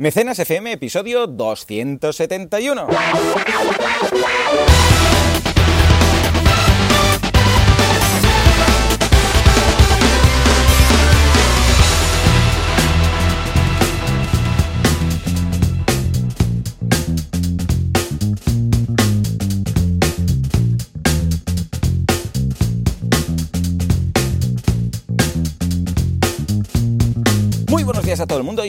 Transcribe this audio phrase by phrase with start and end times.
[0.00, 2.86] Mecenas FM, episodio 271.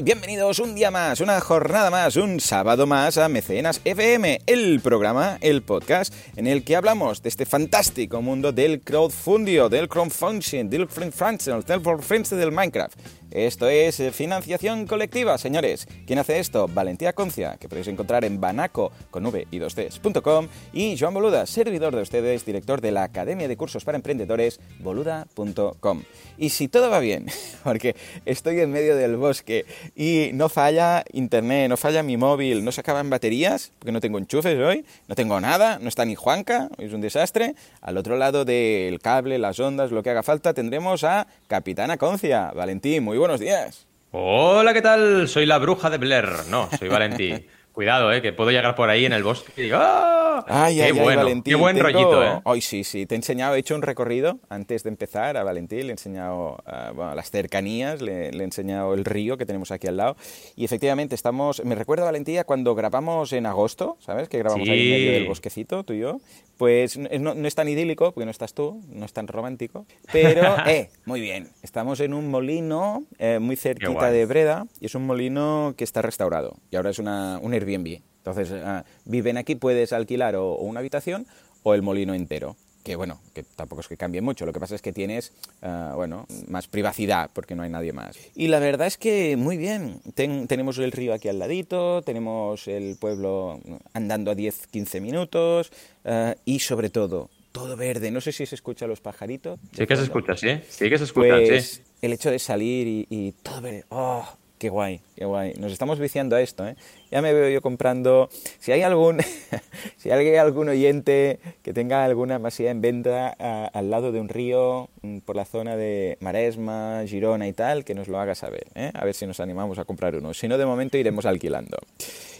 [0.01, 5.37] Bienvenidos un día más, una jornada más, un sábado más a Mecenas FM, el programa,
[5.41, 10.87] el podcast en el que hablamos de este fantástico mundo del crowdfunding, del crowdfunding, del
[10.87, 12.97] crowdfunding del Minecraft.
[13.31, 15.87] Esto es financiación colectiva, señores.
[16.07, 16.67] ¿Quién hace esto?
[16.67, 21.95] Valentía Concia, que podéis encontrar en banaco con v y 2ds.com y Joan Boluda, servidor
[21.95, 26.03] de ustedes, director de la Academia de Cursos para Emprendedores, boluda.com.
[26.39, 27.27] Y si todo va bien,
[27.63, 29.65] porque estoy en medio del bosque
[29.95, 34.17] y no falla internet, no falla mi móvil, no se acaban baterías, porque no tengo
[34.17, 37.53] enchufes hoy, no tengo nada, no está ni Juanca, es un desastre.
[37.81, 42.51] Al otro lado del cable, las ondas, lo que haga falta, tendremos a Capitana Concia.
[42.55, 43.85] Valentín, muy buenos días.
[44.11, 45.27] Hola, ¿qué tal?
[45.27, 46.27] Soy la bruja de Blair.
[46.49, 47.45] No, soy Valentín.
[47.71, 50.43] Cuidado, eh, que puedo llegar por ahí en el bosque y digo, ¡ah!
[50.47, 51.43] Ay, qué ay, ay, bueno, Valentín.
[51.51, 52.41] qué buen tengo- rollito, eh.
[52.45, 53.05] Hoy sí, sí.
[53.05, 55.81] Te he enseñado, he hecho un recorrido antes de empezar a Valentín.
[55.81, 59.71] Le he enseñado ah, bueno, las cercanías, le, le he enseñado el río que tenemos
[59.71, 60.15] aquí al lado.
[60.55, 61.63] Y efectivamente estamos.
[61.63, 64.27] Me recuerda, Valentía, cuando grabamos en agosto, ¿sabes?
[64.29, 64.91] Que grabamos ahí en Sí.
[64.91, 66.19] medio del bosquecito, tú y yo.
[66.57, 69.85] Pues no, no- no es tan idílico, porque no estás tú, no es tan romántico.
[70.11, 71.49] Pero, eh, muy bien.
[71.63, 76.03] Estamos en un molino eh, muy cerquita de Breda y es un molino que está
[76.03, 76.57] restaurado.
[76.69, 77.99] Y ahora es una, un Airbnb.
[78.17, 81.25] Entonces, ah, viven aquí, puedes alquilar o, o una habitación
[81.63, 82.55] o el molino entero.
[82.83, 84.45] Que bueno, que tampoco es que cambie mucho.
[84.45, 88.15] Lo que pasa es que tienes, ah, bueno, más privacidad porque no hay nadie más.
[88.35, 90.01] Y la verdad es que muy bien.
[90.13, 93.59] Ten- tenemos el río aquí al ladito, tenemos el pueblo
[93.93, 95.71] andando a 10-15 minutos
[96.05, 98.11] ah, y sobre todo, todo verde.
[98.11, 99.59] No sé si se escucha los pajaritos.
[99.75, 100.59] Sí que se escucha, sí.
[100.69, 101.81] Sí que se escucha, Pues sí.
[102.01, 103.85] el hecho de salir y, y todo verde.
[103.89, 104.27] ¡Oh!
[104.59, 104.99] ¡Qué guay!
[105.15, 105.53] ¡Qué guay!
[105.53, 106.75] Nos estamos viciando a esto, ¿eh?
[107.11, 108.27] Ya me veo yo comprando.
[108.59, 109.19] Si hay algún,
[109.97, 114.27] si hay algún oyente que tenga alguna masía en venta a- al lado de un
[114.27, 118.67] río mm, por la zona de Maresma, Girona y tal, que nos lo haga saber,
[118.75, 118.91] ¿eh?
[118.95, 120.33] A ver si nos animamos a comprar uno.
[120.33, 121.77] Si no, de momento iremos alquilando.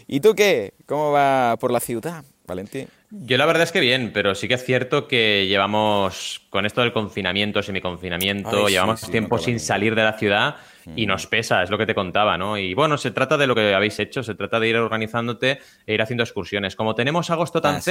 [0.06, 0.74] ¿Y tú qué?
[0.84, 2.86] ¿Cómo va por la ciudad, Valentín?
[3.12, 6.80] Yo la verdad es que bien, pero sí que es cierto que llevamos, con esto
[6.80, 10.56] del confinamiento, semiconfinamiento, Ay, llevamos sí, tiempo no sin salir de la ciudad
[10.94, 12.56] y nos pesa, es lo que te contaba, ¿no?
[12.56, 15.94] Y bueno, se trata de lo que habéis hecho, se trata de ir organizándote e
[15.94, 16.76] ir haciendo excursiones.
[16.76, 17.90] Como tenemos agosto tan Ah, sí.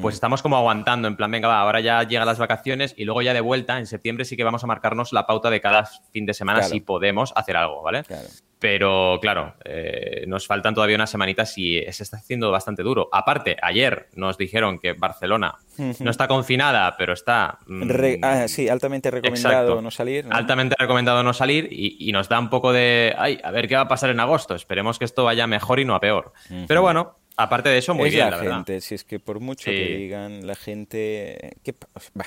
[0.00, 3.22] Pues estamos como aguantando, en plan, venga, va, ahora ya llegan las vacaciones y luego
[3.22, 6.26] ya de vuelta, en septiembre sí que vamos a marcarnos la pauta de cada fin
[6.26, 6.72] de semana Claro.
[6.72, 8.02] si podemos hacer algo, ¿vale?
[8.04, 8.28] Claro.
[8.60, 13.08] Pero claro, eh, nos faltan todavía unas semanitas y se está haciendo bastante duro.
[13.12, 15.54] Aparte, ayer nos dijeron que Barcelona
[16.00, 17.60] no está confinada, pero está...
[17.68, 19.82] mm, Re- ah, sí, altamente recomendado exacto.
[19.82, 20.26] no salir.
[20.26, 20.34] ¿no?
[20.34, 23.14] Altamente recomendado no salir y, y nos da un poco de...
[23.16, 24.56] Ay, a ver qué va a pasar en agosto.
[24.56, 26.32] Esperemos que esto vaya mejor y no a peor.
[26.66, 28.54] Pero bueno, aparte de eso, muy es bien, la, la, verdad.
[28.56, 29.76] gente, si es que por mucho Sí.
[29.76, 31.52] que digan la gente...
[31.62, 32.26] ¿Qué, pa- bah,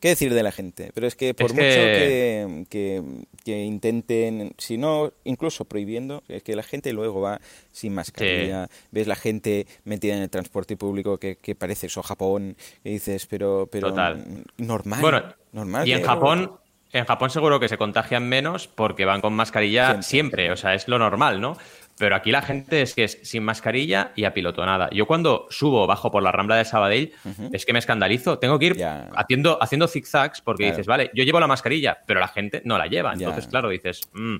[0.00, 0.90] ¿qué decir de la gente?
[0.94, 3.02] Pero es que por Es mucho que- que, que-
[3.44, 7.40] que intenten, si no, incluso prohibiendo, es que la gente luego va
[7.72, 12.56] sin mascarilla, ves la gente metida en el transporte público que, que parece eso Japón,
[12.82, 14.44] que dices, pero, pero Total.
[14.58, 15.00] normal.
[15.00, 15.22] Bueno,
[15.52, 16.50] normal y en Japón,
[16.92, 20.02] en Japón seguro que se contagian menos porque van con mascarilla Siempre.
[20.08, 21.56] siempre, o sea, es lo normal, ¿no?
[21.98, 24.90] Pero aquí la gente es que es sin mascarilla y apilotonada.
[24.90, 27.12] Yo cuando subo o bajo por la rambla de Sabadell
[27.52, 28.38] es que me escandalizo.
[28.38, 28.84] Tengo que ir
[29.14, 30.76] haciendo, haciendo zigzags porque Claro.
[30.76, 33.12] dices, vale, yo llevo la mascarilla, pero la gente no la lleva.
[33.14, 34.36] Entonces, claro, dices, mm.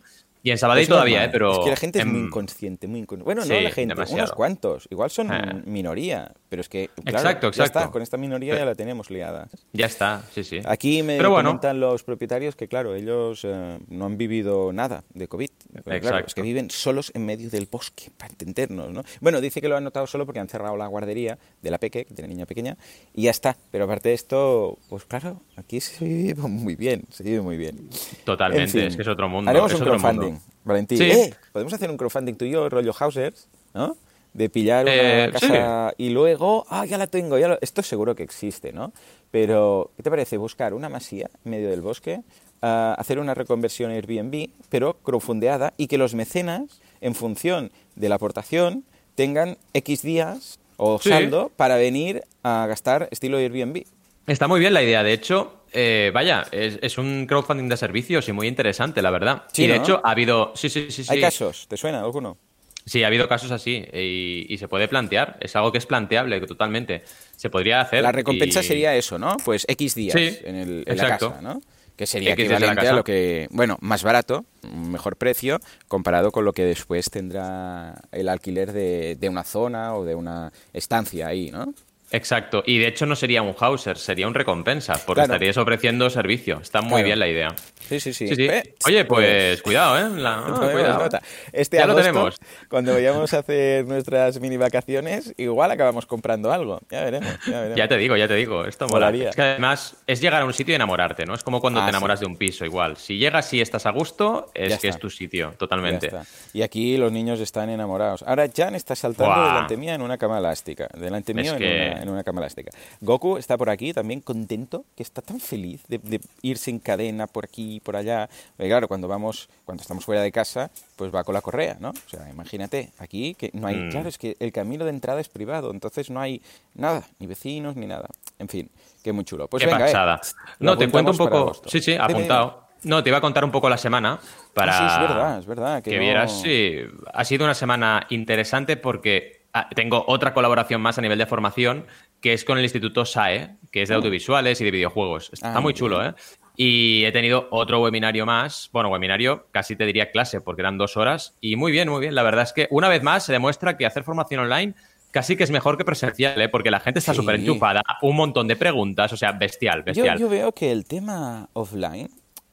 [0.46, 1.28] Y en Sabadell todavía, normal.
[1.28, 1.32] ¿eh?
[1.32, 3.24] Pero Es que la gente es muy en- inconsciente, muy inconsciente.
[3.24, 4.86] Bueno, no la gente, unos cuantos.
[4.90, 5.62] Igual son Eh.
[5.64, 7.78] minoría, pero es que, claro, Exacto, ya exacto.
[7.80, 9.48] está, con esta minoría ya la tenemos liada.
[9.72, 10.60] Ya está, sí, sí.
[10.64, 11.48] Aquí me Pero bueno.
[11.48, 15.48] comentan los propietarios que, claro, ellos eh, no han vivido nada de COVID.
[15.82, 16.26] Porque, claro, Exacto.
[16.28, 19.02] es que viven solos en medio del bosque, para entendernos, ¿no?
[19.20, 22.04] Bueno, dice que lo han notado solo porque han cerrado la guardería de la Peque,
[22.04, 22.76] que tiene niña pequeña,
[23.14, 23.56] y ya está.
[23.72, 27.88] Pero aparte de esto, pues claro, aquí se vive muy bien, se vive muy bien.
[28.24, 29.50] Totalmente, En fin, es que es otro mundo.
[29.50, 30.35] Haremos es un otro crowdfunding, mundo.
[30.64, 30.98] Valentín.
[30.98, 31.04] Sí.
[31.04, 31.34] ¡Eh!
[31.52, 33.96] Podemos hacer un crowdfunding tú y yo, rollo Hausers, ¿no?
[34.32, 34.92] De pillar una
[35.26, 38.92] Eh, casa y luego, ah, ya la tengo, ya lo- esto seguro que existe, ¿no?
[39.30, 42.20] Pero, ¿qué te parece buscar una masía en medio del bosque,
[42.62, 48.16] ah, hacer una reconversión Airbnb, pero crowdfundeada y que los mecenas, en función de la
[48.16, 48.84] aportación,
[49.14, 51.08] tengan X días o Sí.
[51.08, 53.84] saldo para venir a gastar estilo Airbnb?
[54.26, 55.02] Está muy bien la idea.
[55.02, 59.42] De hecho, eh, vaya, es, es un crowdfunding de servicios y muy interesante, la verdad.
[59.52, 59.82] Sí, y de ¿no?
[59.82, 60.52] hecho, ha habido.
[60.56, 61.04] Sí, sí, sí.
[61.04, 61.12] sí.
[61.12, 61.66] ¿Hay casos?
[61.68, 62.38] ¿Te suena alguno?
[62.86, 65.36] Sí, ha habido casos así y, se puede plantear.
[65.40, 67.02] Es algo que es planteable totalmente.
[67.36, 68.02] Se podría hacer.
[68.02, 69.36] La recompensa sería eso, ¿no?
[69.44, 71.60] Pues X días en, el, en la casa, ¿no?
[71.94, 76.64] Que sería equivalente a lo que, bueno, más barato, mejor precio, comparado con lo que
[76.64, 81.74] después tendrá el alquiler de, de una zona o de una estancia ahí, ¿no?
[82.16, 86.60] Exacto, y de hecho no sería un Hauser, sería un recompensa, porque estarías ofreciendo servicio.
[86.62, 87.54] Está muy bien la idea.
[87.88, 88.26] Sí, sí, sí.
[88.30, 90.10] Eh, Oye, pues, cuidado, ¿eh?
[90.72, 91.08] cuidado.
[91.52, 92.36] Este ya lo tenemos.
[92.68, 96.80] Cuando vayamos a hacer nuestras mini vacaciones, igual acabamos comprando algo.
[96.90, 97.30] Ya veremos.
[97.76, 98.64] Ya, te digo, ya te digo.
[98.64, 99.30] Esto molaría.
[99.30, 101.34] Es que además es llegar a un sitio y enamorarte, ¿no?
[101.34, 102.96] Es como cuando ah, te enamoras de un piso, igual.
[102.96, 106.10] Si llegas y estás a gusto, es que es tu sitio, totalmente.
[106.52, 108.22] Y aquí los niños están enamorados.
[108.22, 110.88] Ahora Jan está saltando delante mía en una cama elástica.
[110.96, 112.70] Delante mío en una en una cama elástica.
[113.00, 117.44] Goku está por aquí también contento, que está tan feliz de, ir sin cadena por
[117.44, 118.28] aquí por allá.
[118.56, 121.90] Porque claro, cuando vamos, cuando estamos fuera de casa, pues va con la correa, ¿no?
[121.90, 123.90] O sea, imagínate, aquí que no hay, mm.
[123.90, 126.42] claro, es que el camino de entrada es privado, entonces no hay
[126.74, 128.08] nada, ni vecinos ni nada.
[128.38, 128.70] En fin,
[129.02, 129.48] que muy chulo.
[129.48, 130.20] Pues Qué venga, eh,
[130.60, 131.52] no, te cuento un poco.
[131.66, 132.66] Sí, sí, apuntado.
[132.82, 134.20] No, te iba a contar un poco la semana
[134.52, 135.82] para ah, sí, es verdad, es verdad.
[135.82, 136.76] Que, vieras, sí,
[137.12, 141.86] ha sido una semana interesante porque Ah, tengo otra colaboración más a nivel de formación,
[142.20, 143.96] que es con el Instituto SAE, que es de ah.
[143.96, 145.30] audiovisuales y de videojuegos.
[145.32, 146.12] Está ah, muy chulo, ¿eh?
[146.56, 150.96] Y he tenido otro webinario más, bueno, webinario, casi te diría clase, porque eran dos
[150.96, 151.36] horas.
[151.40, 152.14] Y muy bien, muy bien.
[152.14, 154.74] La verdad es que una vez más se demuestra que hacer formación online
[155.10, 156.48] casi que es mejor que presencial, ¿eh?
[156.50, 160.18] porque la gente está súper enchufada, un montón de preguntas, o sea, bestial, bestial.
[160.18, 162.10] yo, veo que el tema offline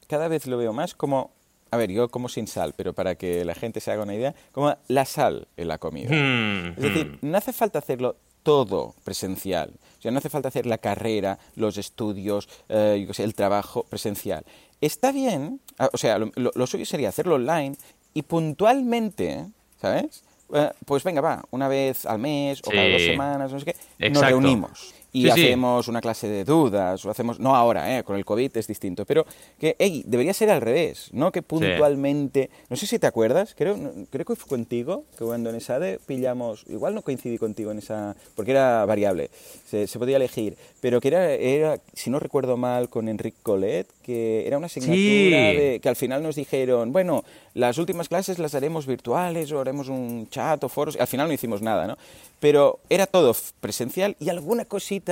[0.08, 1.34] cada vez lo veo más como
[1.70, 4.34] a ver, yo como sin sal, pero para que la gente se haga una idea,
[4.52, 6.08] como la sal en la comida.
[6.08, 7.30] Hmm, es decir, hmm.
[7.30, 9.72] no hace falta hacerlo todo presencial.
[9.98, 14.44] O sea, no hace falta hacer la carrera, los estudios, eh, el trabajo presencial.
[14.80, 17.74] Está bien, ah, o sea, lo, suyo sería hacerlo online
[18.12, 19.46] y puntualmente,
[19.80, 20.22] ¿sabes?
[20.52, 24.10] Eh, pues venga, va, una vez al mes o cada dos semanas, no sé qué,
[24.10, 28.02] nos reunimos y hacemos una clase de dudas, o hacemos, no ahora, ¿eh?
[28.02, 29.24] con el COVID es distinto, pero
[29.60, 31.30] que, hey, debería ser al revés, ¿no?
[31.30, 33.78] Que puntualmente, no sé si te acuerdas, creo,
[34.10, 38.16] creo que fue contigo, que cuando en ESADE pillamos, igual no coincidí contigo en esa,
[38.34, 39.30] porque era variable,
[39.68, 44.46] se, podía elegir, pero que era, era, si no recuerdo mal, con Enrique Colet, que
[44.48, 47.22] era una asignatura de, que al final nos dijeron, bueno,
[47.54, 51.34] las últimas clases las haremos virtuales o haremos un chat o foros, al final no
[51.34, 51.96] hicimos nada, ¿no?
[52.40, 55.03] Pero era todo presencial y alguna cosita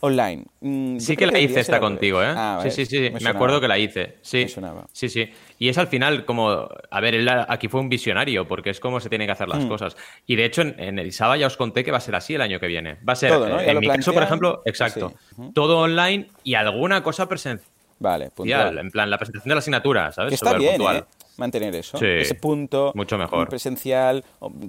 [0.00, 0.44] online.
[0.60, 2.32] Mm, sí que, la hice esta contigo, ¿eh?
[2.34, 4.16] Ah, sí, sí, sí, me, acuerdo que la hice.
[4.22, 4.46] Sí,
[4.92, 5.30] sí, sí.
[5.58, 8.98] Y es al final como, a ver, él aquí fue un visionario, porque es como
[9.00, 9.68] se tienen que hacer las mm.
[9.68, 9.96] cosas.
[10.26, 12.40] Y de hecho, en, el ISABA ya os conté que va a ser así el
[12.40, 12.96] año que viene.
[13.06, 15.14] Va a ser, todo, en mi caso, por ejemplo, exacto,
[15.54, 17.68] todo online y alguna cosa presencial.
[18.00, 18.78] Vale, puntual.
[18.78, 20.32] En plan, la presentación de la asignatura, ¿sabes?
[20.32, 21.04] está bien, ¿eh?
[21.36, 23.48] mantener eso, ese punto mucho mejor.
[23.48, 24.24] presencial,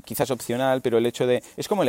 [0.06, 1.44] quizás opcional, pero el hecho de...
[1.58, 1.84] Es como,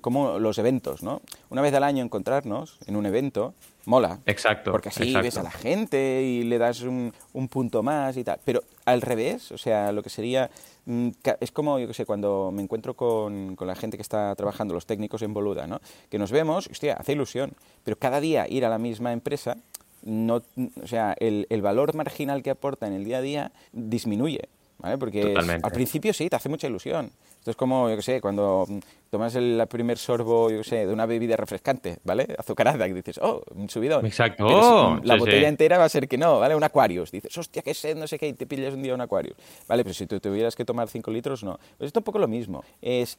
[0.00, 1.20] como los eventos, ¿no?
[1.50, 3.54] Una vez al año encontrarnos en un evento,
[3.84, 4.20] mola.
[4.26, 4.70] Exacto.
[4.70, 7.12] Porque así ves a la gente y le das un,
[7.50, 8.38] punto más y tal.
[8.44, 10.50] Pero al revés, o sea, lo que sería...
[10.86, 11.10] Mm,
[11.40, 14.72] es como, yo qué sé, cuando me encuentro con, con, la gente que está trabajando,
[14.72, 15.80] los técnicos en Boluda, ¿no?
[16.10, 17.52] Que nos vemos, hostia, hace ilusión.
[17.84, 19.56] Pero cada día ir a la misma empresa
[20.02, 20.42] no,
[20.82, 24.48] o sea, el, el, valor marginal que aporta en el día a día disminuye,
[24.78, 24.98] ¿vale?
[24.98, 27.10] Porque al principio sí, te hace mucha ilusión.
[27.38, 28.66] Esto es como, yo qué sé, cuando
[29.10, 32.26] tomas el primer sorbo, yo qué sé, de una bebida refrescante, ¿vale?
[32.36, 34.04] Azucarada, y dices, oh, un subidón.
[34.04, 34.44] Exacto.
[34.46, 36.54] Oh, la botella entera va a ser que no, ¿vale?
[36.54, 37.10] Un Aquarius.
[37.10, 39.36] Dices, hostia, qué sed, no sé qué, y te pillas un día un Aquarius.
[39.66, 41.58] Vale, pero si tú tuvieras que tomar 5 litros, no.
[41.78, 42.64] Pues esto es un poco lo mismo.
[42.82, 43.16] Es,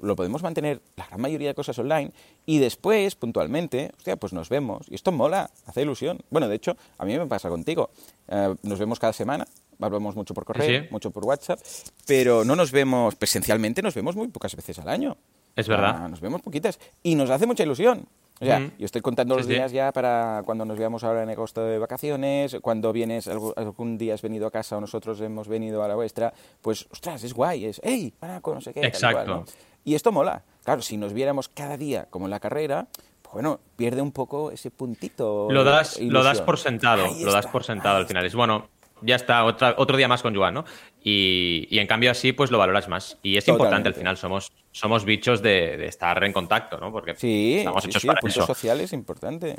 [0.00, 2.12] lo podemos mantener la gran mayoría de cosas online
[2.46, 4.86] y después, puntualmente, hostia, pues nos vemos.
[4.88, 6.18] Y esto mola, hace ilusión.
[6.30, 7.90] Bueno, de hecho, a mí me pasa contigo.
[8.26, 9.46] Eh, nos vemos cada semana,
[9.80, 11.60] hablamos mucho por correo, mucho por WhatsApp,
[12.06, 15.16] pero no nos vemos presencialmente, nos vemos muy pocas veces al año.
[15.56, 16.08] Es verdad.
[16.08, 18.06] nos vemos poquitas y nos hace mucha ilusión.
[18.40, 21.62] O sea, yo estoy contando los días ya para cuando nos veamos ahora en agosto
[21.62, 25.88] de vacaciones, cuando vienes, algún día has venido a casa o nosotros hemos venido a
[25.88, 26.32] la vuestra,
[26.62, 28.80] pues, ostras, es guay, es, hey, Paraco, no sé qué.
[28.80, 29.44] Exacto.
[29.84, 30.42] Y esto mola.
[30.64, 32.86] Claro, si nos viéramos cada día como en la carrera,
[33.20, 35.48] pues bueno, pierde un poco ese puntito.
[35.50, 38.24] Lo das, lo das por sentado, lo das por sentado al final.
[38.24, 38.68] Es bueno,
[39.02, 40.64] ya está, otra, otro día más con Joan, ¿no?
[41.02, 43.18] Y, y, en cambio así, pues lo valoras más.
[43.22, 46.92] Y es importante al final, somos, somos bichos de, estar en contacto, ¿no?
[46.92, 49.56] Porque sí, estamos hechos sí, para el punto social es importante.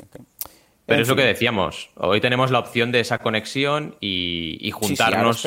[0.86, 5.46] Pero es lo que decíamos, hoy tenemos la opción de esa conexión y, y juntarnos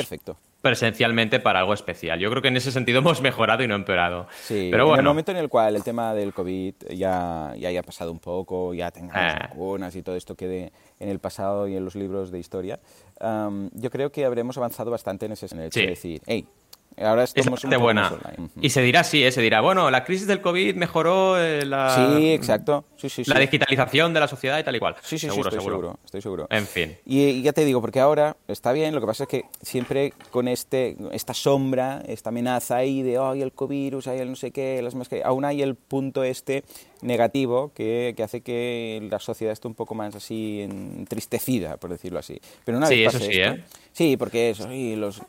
[0.65, 2.19] presencialmente para algo especial.
[2.19, 4.25] Yo creo que en ese sentido hemos mejorado y no empeorado.
[4.41, 4.95] Sí, Pero bueno.
[4.95, 8.17] en el momento en el cual el tema del COVID ya, ya haya pasado un
[8.17, 9.37] poco, ya tengamos eh.
[9.41, 12.79] vacunas y todo esto quede en el pasado y en los libros de historia,
[13.21, 15.69] yo creo que habremos avanzado bastante en ese sentido.
[15.69, 16.47] de decir, hey,
[16.97, 18.13] Ahora estamos es buena.
[18.61, 19.31] Y se dirá sí, ¿eh?
[19.31, 22.17] se dirá, bueno, la crisis del COVID mejoró eh, la...
[22.17, 22.85] Sí, exacto.
[22.95, 24.95] Sí, sí, la digitalización de la sociedad y tal y cual.
[25.01, 25.99] Sí, sí, seguro, estoy seguro.
[26.05, 26.47] Estoy seguro.
[26.49, 26.97] En fin.
[27.05, 30.47] Y, ya te digo, porque ahora está bien, lo que pasa es que siempre con
[30.47, 34.81] este, esta sombra, esta amenaza ahí de, ay, el COVID, hay el no sé qué,
[34.81, 36.63] las mascarillas, aún hay el punto este
[37.01, 42.19] negativo que, que, hace que la sociedad esté un poco más así entristecida, por decirlo
[42.19, 42.39] así.
[42.63, 43.63] Pero una sí, vez eso sí, ¿eh?
[43.95, 45.21] Sí, porque eso, y los,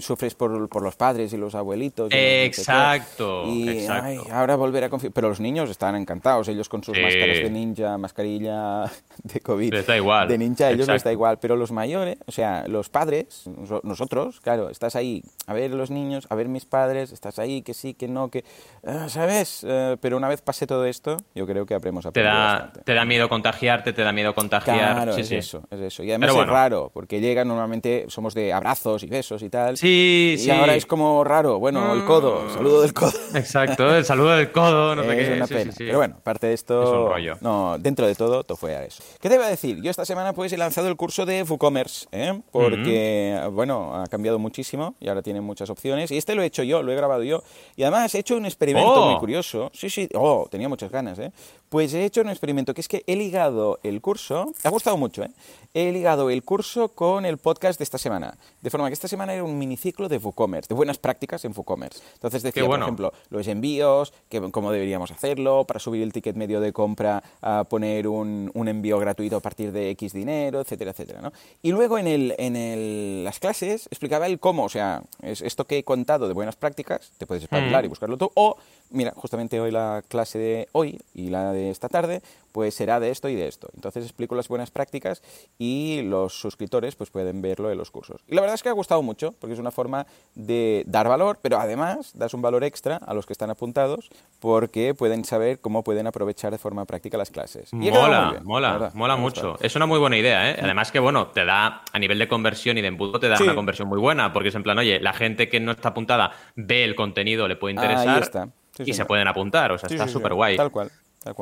[0.00, 2.10] sufres por, por, los padres y los abuelitos.
[2.12, 3.46] exacto.
[3.46, 3.86] y
[4.32, 5.12] ahora volver a confiar.
[5.12, 8.90] Pero los niños están encantados, ellos con sus máscaras de ninja, mascarilla
[9.22, 9.72] de COVID.
[9.72, 10.26] Les da igual.
[10.26, 11.38] De ninja, ellos les da igual.
[11.38, 13.48] Pero los mayores, o sea, los padres,
[13.84, 17.74] nosotros, claro, estás ahí a ver los niños, a ver mis padres, estás ahí, que
[17.74, 18.44] sí, que no, que.
[18.84, 19.64] Ah, ¿Sabes?
[19.64, 22.32] Eh, pero una vez pase todo esto, yo creo que habremos aprendido.
[22.32, 24.94] Te da, te da miedo contagiarte, te da miedo contagiar.
[24.94, 26.02] Claro, es eso, es eso.
[26.02, 29.76] Y además es raro, porque llega normalmente, somos de abrazos y besos y tal.
[29.76, 33.12] Sí, y ahora es como raro, bueno, el codo, el saludo del codo.
[33.34, 35.22] Exacto, el saludo del codo, no sé qué.
[35.22, 35.72] Es una pena.
[35.76, 36.82] Pero bueno, parte de esto.
[36.82, 37.38] Es un rollo.
[37.40, 39.02] No, dentro de todo, todo fue a eso.
[39.20, 39.80] ¿Qué te iba a decir?
[39.82, 42.40] Yo esta semana pues he lanzado el curso de WooCommerce, ¿eh?
[42.50, 46.10] porque, bueno, ha cambiado muchísimo y ahora tiene muchas opciones.
[46.10, 47.42] Y este lo he hecho yo, lo he grabado yo.
[47.76, 49.18] Y además he hecho un experimento muy oh.
[49.18, 49.70] curioso.
[49.74, 51.32] Sí, sí, oh, tenía muchas ganas, ¿eh?
[51.68, 55.22] Pues he hecho un experimento que es que he ligado el curso, ha gustado mucho,
[55.22, 55.30] ¿eh?
[55.72, 58.38] he ligado el curso con el podcast de esta semana.
[58.62, 62.00] De forma que esta semana era un miniciclo de WooCommerce, de buenas prácticas en WooCommerce.
[62.14, 66.60] Entonces decía, por ejemplo, los envíos, que, cómo deberíamos hacerlo, para subir el ticket medio
[66.60, 71.20] de compra, a poner un, envío gratuito a partir de X dinero, etcétera, etcétera.
[71.20, 71.32] ¿no?
[71.62, 75.64] Y luego en, el, en el, las clases explicaba el cómo, o sea, es esto
[75.64, 77.90] que he contado de buenas prácticas, te puedes espabilar y mm.
[77.90, 78.56] buscarlo tú, o
[78.90, 83.10] mira, justamente hoy la clase de hoy y la de esta tarde, pues será de
[83.10, 83.68] esto y de esto.
[83.74, 85.22] Entonces explico las buenas prácticas
[85.58, 88.22] y los suscriptores pues pueden verlo en los cursos.
[88.26, 91.38] Y la verdad es que ha gustado mucho, porque es una forma de dar valor,
[91.42, 95.84] pero además das un valor extra a los que están apuntados, porque pueden saber cómo
[95.84, 97.72] pueden aprovechar de forma práctica las clases.
[97.72, 99.56] mola, mola, mola mucho.
[99.60, 100.56] Es una muy buena idea, ¿eh?
[100.62, 103.54] Además que, bueno, te da, a nivel de conversión y de embudo, te da una
[103.54, 106.84] conversión muy buena, porque es en plan, oye, la gente que no está apuntada ve
[106.84, 108.08] el contenido, le puede interesar.
[108.16, 108.48] Ahí está
[108.84, 109.72] y se pueden apuntar.
[109.72, 110.56] O sea, está súper guay.
[110.56, 110.90] Tal cual.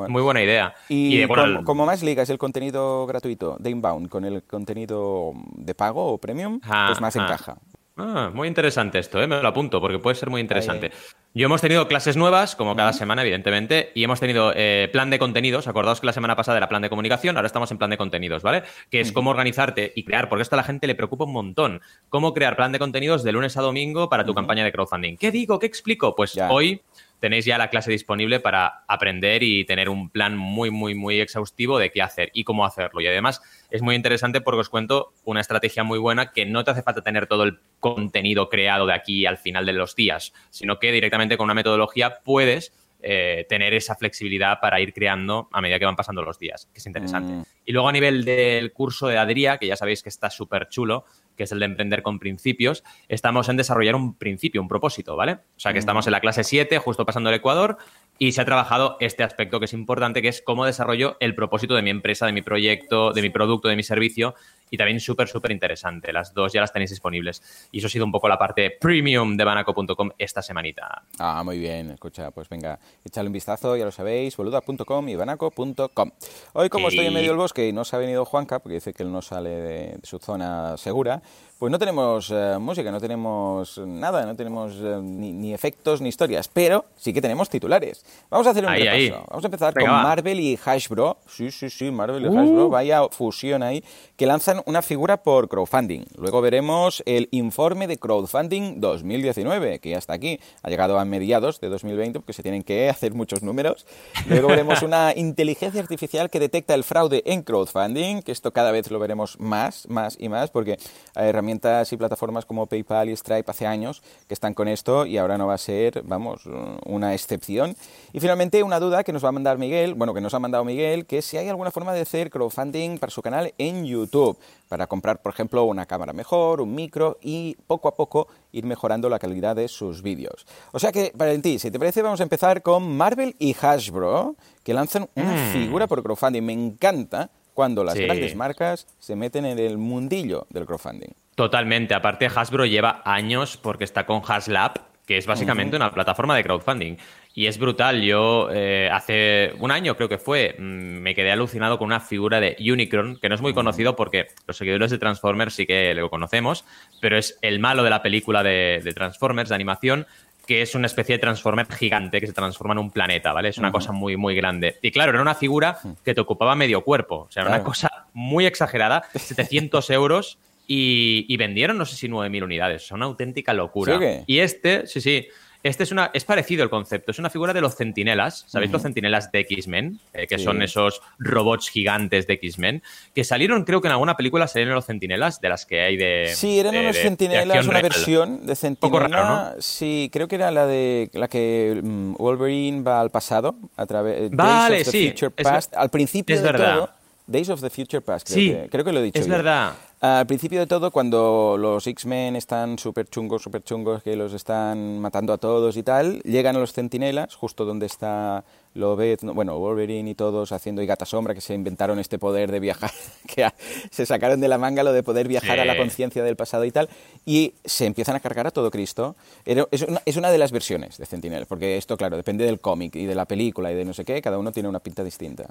[0.09, 0.75] Muy buena idea.
[0.89, 1.27] Y,
[1.65, 6.61] como, más ligas el contenido gratuito de inbound con el contenido de pago o premium,
[6.61, 7.59] pues más encaja.
[8.01, 9.27] Ah, muy interesante esto, ¿eh?
[9.27, 10.93] me lo apunto porque puede ser muy interesante.
[11.35, 15.19] Yo hemos tenido clases nuevas, como cada semana, evidentemente, y hemos tenido eh, plan de
[15.19, 15.67] contenidos.
[15.67, 18.43] Acordaos que la semana pasada era plan de comunicación, ahora estamos en plan de contenidos,
[18.43, 18.63] ¿vale?
[18.89, 21.81] Que es cómo organizarte y crear, porque esto a la gente le preocupa un montón.
[22.09, 25.17] Cómo crear plan de contenidos de lunes a domingo para tu campaña de crowdfunding.
[25.17, 25.59] ¿Qué digo?
[25.59, 26.15] ¿Qué explico?
[26.15, 26.83] Pues hoy
[27.21, 31.79] tenéis ya la clase disponible para aprender y tener un plan muy, muy, muy exhaustivo
[31.79, 33.01] de qué hacer y cómo hacerlo.
[33.01, 36.71] Y además es muy interesante porque os cuento una estrategia muy buena que no te
[36.71, 40.79] hace falta tener todo el contenido creado de aquí al final de los días, sino
[40.79, 45.79] que directamente con una metodología puedes eh, tener esa flexibilidad para ir creando a medida
[45.79, 47.33] que van pasando los días, que es interesante.
[47.33, 47.45] Mm.
[47.65, 51.05] Y luego a nivel del curso de Adria, que ya sabéis que está súper chulo,
[51.39, 55.33] que es el de emprender con principios, estamos en desarrollar un principio, un propósito, ¿vale?
[55.33, 57.79] O sea que estamos en la clase 7, justo pasando el Ecuador,
[58.19, 61.75] y se ha trabajado este aspecto que es importante, que es cómo desarrollo el propósito
[61.75, 64.35] de mi empresa, de mi proyecto, de mi producto, de mi servicio,
[64.71, 66.13] y también súper, súper interesante.
[66.13, 67.69] Las dos ya las tenéis disponibles.
[67.73, 71.03] Y eso ha sido un poco la parte premium de banaco.com esta semanita.
[71.19, 71.91] Ah, muy bien.
[71.91, 76.11] Escucha, pues venga, echadle un vistazo, ya lo sabéis, boluda.com y banaco.com.
[76.53, 78.93] Hoy, como estoy en medio del bosque y no se ha venido Juanca, porque dice
[78.93, 81.23] que él no sale de su zona segura,
[81.59, 86.47] pues no tenemos eh, música, no tenemos nada, no tenemos eh, ni, efectos ni historias,
[86.47, 88.05] pero sí que tenemos titulares.
[88.31, 89.25] Vamos a hacer un repaso.
[89.29, 91.19] Vamos a empezar con Marvel y Hasbro.
[91.27, 92.71] Sí, sí, sí, Marvel y Hasbro, uh.
[92.71, 93.83] vaya fusión ahí,
[94.17, 96.05] que lanzan una figura por crowdfunding.
[96.17, 100.39] Luego veremos el informe de crowdfunding 2019, que ya está aquí.
[100.63, 103.85] Ha llegado a mediados de 2020 porque se tienen que hacer muchos números.
[104.29, 108.93] Luego veremos una inteligencia artificial que detecta el fraude en crowdfunding, que esto cada vez
[108.93, 110.79] lo veremos más, más y más, porque
[111.17, 115.07] hay herramientas herramientas y plataformas como PayPal y Stripe hace años que están con esto
[115.07, 116.43] y ahora no va a ser, vamos,
[116.85, 117.75] una excepción.
[118.13, 120.65] Y finalmente una duda que nos va a mandar Miguel, bueno, que nos ha mandado
[120.65, 124.37] Miguel, que es si hay alguna forma de hacer crowdfunding para su canal en YouTube,
[124.69, 129.09] para comprar, por ejemplo, una cámara mejor, un micro y poco a poco ir mejorando
[129.09, 130.47] la calidad de sus vídeos.
[130.73, 131.13] O sea que,
[131.43, 135.53] ti si te parece, vamos a empezar con Marvel y Hasbro, que lanzan una mm.
[135.53, 136.43] figura por crowdfunding.
[136.43, 141.09] Me encanta cuando las grandes marcas se meten en el mundillo del crowdfunding.
[141.35, 141.93] Totalmente.
[141.93, 144.75] Aparte, Hasbro lleva años porque está con HasLab,
[145.05, 146.99] que es básicamente una plataforma de crowdfunding.
[147.35, 148.01] Y es brutal.
[148.03, 152.39] Yo eh, hace un año, creo que fue, mm, me quedé alucinado con una figura
[152.39, 156.11] de Unicron, que no es muy conocido porque los seguidores de Transformers sí que lo
[156.11, 156.65] conocemos,
[157.01, 160.07] pero es el malo de la película de, Transformers, de animación,
[160.49, 163.51] que es una especie de Transformer gigante que se transforma en un planeta, ¿vale?
[163.51, 164.79] Es una cosa muy, muy grande.
[164.81, 167.27] Y claro, era una figura que te ocupaba medio cuerpo.
[167.29, 169.05] O sea, era una cosa muy exagerada.
[169.15, 172.85] 700 euros y, vendieron, no sé si 9.000 unidades.
[172.85, 174.01] Es una auténtica locura.
[174.27, 175.29] Y este, sí, sí.
[175.63, 176.11] Este es una.
[176.15, 177.11] Es parecido el concepto.
[177.11, 178.45] Es una figura de los centinelas.
[178.47, 179.99] ¿Sabéis los centinelas de X-Men?
[180.13, 182.83] Eh, que son esos robots gigantes de X-Men.
[183.15, 186.33] Que salieron, creo que en alguna película salieron los centinelas, de las que hay de.
[186.35, 189.55] Sí, eran unos centinelas, una versión de centinela.
[189.57, 189.61] ¿no?
[189.61, 194.31] Sí, creo que era la de la que mm, Wolverine va al pasado a través.
[194.31, 195.13] Vale, sí.
[195.43, 195.75] Past.
[195.75, 196.75] al principio es de verdad.
[196.77, 196.98] todo.
[197.29, 199.21] Days of the Future Past, creo, sí, que, creo que lo he dicho.
[199.21, 199.75] Es verdad.
[200.01, 204.99] Al principio de todo, cuando los X-Men están súper chungos, súper chungos, que los están
[204.99, 208.45] matando a todos y tal, llegan a los centinelas, justo donde está
[208.75, 212.61] Lobet, bueno, Wolverine y todos haciendo y Gata Sombra, que se inventaron este poder de
[212.61, 212.93] viajar,
[213.27, 213.47] que
[213.91, 216.71] se sacaron de la manga lo de poder viajar a la conciencia del pasado y
[216.71, 216.89] tal,
[217.27, 219.17] y se empiezan a cargar a todo Cristo.
[219.45, 222.95] Es una, es una de las versiones de Centinela, porque esto, claro, depende del cómic
[222.97, 225.47] y de la película y de no sé qué, cada uno tiene una pinta distinta.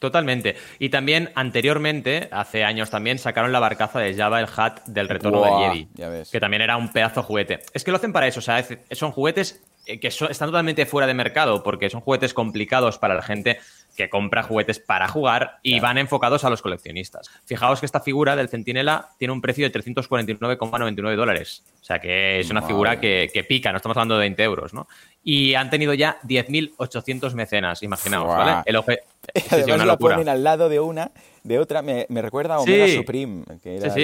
[0.00, 0.56] Totalmente.
[0.78, 5.44] Y también anteriormente, hace años también, sacaron la barcaza de Java el Hat del retorno
[5.44, 6.24] del Jedi.
[6.32, 7.58] Que también era un pedazo de juguete.
[7.74, 11.06] Es que lo hacen para eso, o sea, son juguetes eh, que están totalmente fuera
[11.06, 13.58] de mercado porque son juguetes complicados para la gente
[13.96, 17.30] que compra juguetes para jugar y van enfocados a los coleccionistas.
[17.44, 21.64] Fijaos que esta figura del Centinela tiene un precio de 349,99 dólares.
[21.80, 24.86] O sea que es una figura que, pica, no estamos hablando de 20 euros, ¿no?
[25.24, 28.62] Y han tenido ya 10.800 mecenas, imaginaos, ¿vale?
[28.64, 29.00] El oje...
[29.50, 31.10] Además la ponen al lado de una,
[31.42, 33.94] de otra, me, recuerda a Omega Supreme, que era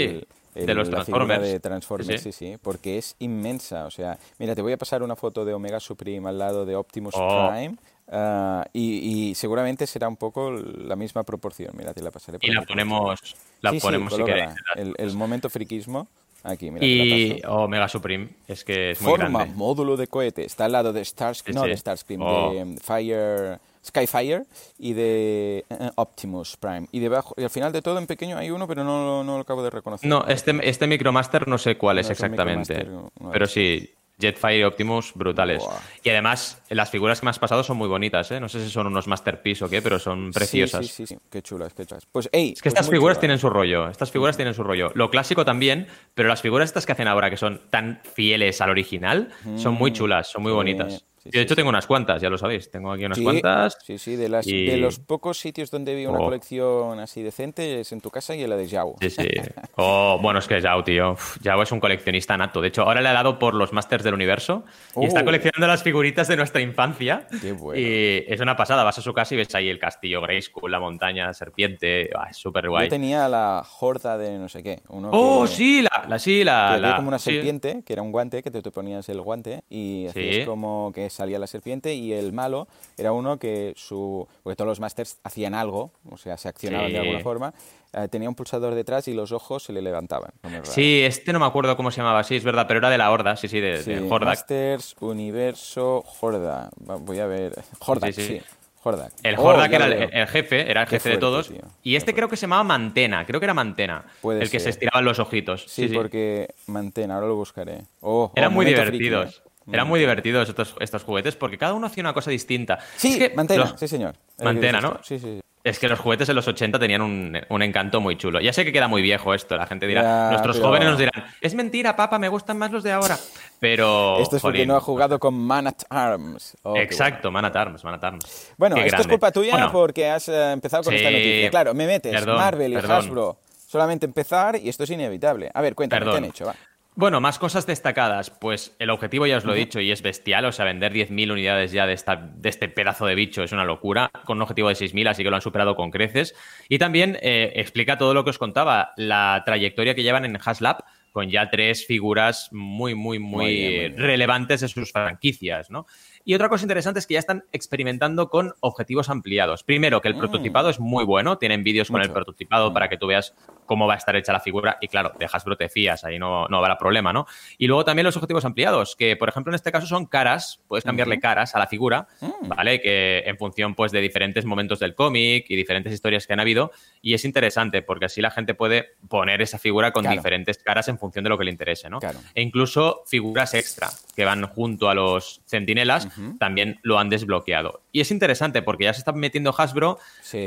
[0.64, 1.42] de los Transformers.
[1.42, 2.56] de Transformers, sí sí.
[2.62, 3.86] porque es inmensa.
[3.86, 6.76] O sea, mira, te voy a pasar una foto de Omega Supreme al lado de
[6.76, 7.50] Optimus oh.
[7.50, 7.76] Prime.
[8.08, 11.72] Ah, y, seguramente será un poco la misma proporción.
[11.76, 12.38] Mira, te la pasaré.
[12.40, 14.50] y la ponemos, la ponemos si queréis.
[14.76, 16.08] El, momento friquismo.
[16.44, 20.44] Aquí, mira, y Omega Supreme, es que es muy Forma módulo de cohete.
[20.44, 22.62] Está al lado de Starscream, no de Starscream, de oh.
[22.62, 24.44] um, Fire, Skyfire
[24.78, 26.88] y de eh, Optimus Prime.
[26.92, 29.40] Y debajo, y al final de todo en pequeño hay uno, pero no, no lo
[29.40, 30.08] acabo de reconocer.
[30.08, 32.86] No, este, este Micromaster no sé cuál es exactamente.
[33.32, 35.62] pero sí, Jetfire y Optimus brutales.
[36.02, 38.40] Y además, las figuras que me has pasado son muy bonitas, ¿eh?
[38.40, 40.86] No sé si son unos masterpiece o qué, pero son preciosas.
[40.86, 42.06] Sí, sí, sí, qué chulas, qué chulas.
[42.06, 44.90] Pues, hey, es que pues estas figuras tienen su rollo, estas figuras tienen su rollo.
[44.94, 48.70] Lo clásico también, pero las figuras estas que hacen ahora, que son tan fieles al
[48.70, 52.38] original, son muy mm, chulas, son muy bonitas de hecho tengo unas cuantas, ya lo
[52.38, 52.70] sabéis.
[52.70, 53.78] Tengo aquí unas cuantas.
[53.84, 56.24] Sí, sí, de, las, de los pocos sitios donde vi una oh.
[56.24, 58.96] colección así decente es en tu casa y en la de Yao.
[59.00, 59.28] Sí, sí.
[59.78, 61.16] Oh, bueno, es que Yao, tío.
[61.42, 62.62] Yao es un coleccionista nato.
[62.62, 64.64] De hecho, ahora le ha dado por los Masters del Universo
[64.96, 65.24] y está oh.
[65.24, 67.26] coleccionando las figuritas de nuestra infancia.
[67.40, 67.80] Qué bueno.
[67.80, 68.84] Y es una pasada.
[68.84, 72.10] Vas a su casa y ves ahí el castillo Grayskull, la montaña, la serpiente.
[72.30, 72.86] es súper guay.
[72.86, 74.80] Yo tenía la horda de no sé qué.
[74.88, 76.78] oh, sí, la, la, sí, la.
[76.82, 80.06] Que como una serpiente, que era un guante, que te, te ponías el guante y
[80.06, 84.26] hacías como que salía la serpiente y el malo era uno que su...
[84.42, 87.54] porque todos los masters hacían algo, o sea, se accionaban de alguna forma,
[87.92, 90.32] eh, tenía un pulsador detrás y los ojos se le levantaban.
[90.62, 93.10] Sí, este no me acuerdo cómo se llamaba, sí, es verdad, pero era de la
[93.10, 96.70] Horda, sí, sí, de, sí, Masters, Universo, Horda.
[96.76, 97.54] Voy a ver.
[97.80, 98.40] Horda, sí.
[98.86, 99.12] Hordak.
[99.24, 101.50] El Hordak oh, era el, jefe, era el jefe de todos.
[101.82, 104.04] Y este creo que se llamaba Mantena, creo que era Mantena.
[104.22, 105.64] el que se estiraban los ojitos.
[105.66, 107.82] Sí, porque Mantena, ahora lo buscaré.
[108.00, 109.42] Oh, Eran muy divertidos.
[109.72, 112.78] Eran muy divertidos estos, estos juguetes porque cada uno hacía una cosa distinta.
[112.96, 114.14] Sí, mantena, sí señor.
[114.38, 115.00] Mantena, ¿no?
[115.02, 115.40] Sí, sí.
[115.66, 118.40] Es que los juguetes en los 80 tenían un, un, encanto muy chulo.
[118.40, 121.56] Ya sé que queda muy viejo esto, la gente dirá, nuestros jóvenes nos dirán, es
[121.56, 123.18] mentira, papá, me gustan más los de ahora.
[123.58, 124.20] Pero.
[124.20, 126.56] Esto es porque no ha jugado con Man at Arms.
[126.62, 128.52] Oh, Exacto, Man at Arms, Man at Arms.
[128.56, 131.50] Bueno, esto es culpa tuya porque has eh, empezado con esta noticia.
[131.50, 133.40] Claro, me metes Marvel y Hasbro.
[133.66, 135.50] Solamente empezar y esto es inevitable.
[135.52, 136.46] A ver, cuéntame, ¿qué han hecho?
[136.46, 136.54] Va.
[136.98, 138.30] Bueno, más cosas destacadas.
[138.30, 140.46] Pues el objetivo ya os lo he dicho y es bestial.
[140.46, 143.66] O sea, vender 10.000 unidades ya de, esta, de este pedazo de bicho es una
[143.66, 144.10] locura.
[144.24, 146.34] Con un objetivo de 6.000, así que lo han superado con creces.
[146.70, 150.84] Y también eh, explica todo lo que os contaba, la trayectoria que llevan en Haslab
[151.16, 155.86] con ya tres figuras muy, muy, muy, relevantes de sus franquicias, ¿no?
[156.26, 159.64] Y otra cosa interesante es que ya están experimentando con objetivos ampliados.
[159.64, 160.18] Primero, que el mm.
[160.18, 161.38] prototipado es muy bueno.
[161.38, 162.74] Tienen vídeos con el prototipado mm.
[162.74, 163.34] para que tú veas
[163.66, 166.46] cómo va a estar hecha la figura y claro, de Hasbro te fías, ahí no,
[166.48, 167.26] no habrá problema, ¿no?
[167.58, 170.84] Y luego también los objetivos ampliados, que por ejemplo en este caso son caras, puedes
[170.84, 172.48] cambiarle caras a la figura, mm.
[172.48, 172.80] ¿vale?
[172.80, 176.72] Que en función pues de diferentes momentos del cómic y diferentes historias que han habido
[177.02, 180.98] y es interesante porque así la gente puede poner esa figura con diferentes caras en
[180.98, 181.98] función de lo que le interese, ¿no?
[182.34, 187.82] E incluso figuras extra que van junto a los centinelas también lo han desbloqueado.
[187.92, 189.98] Y es interesante porque ya se está metiendo Hasbro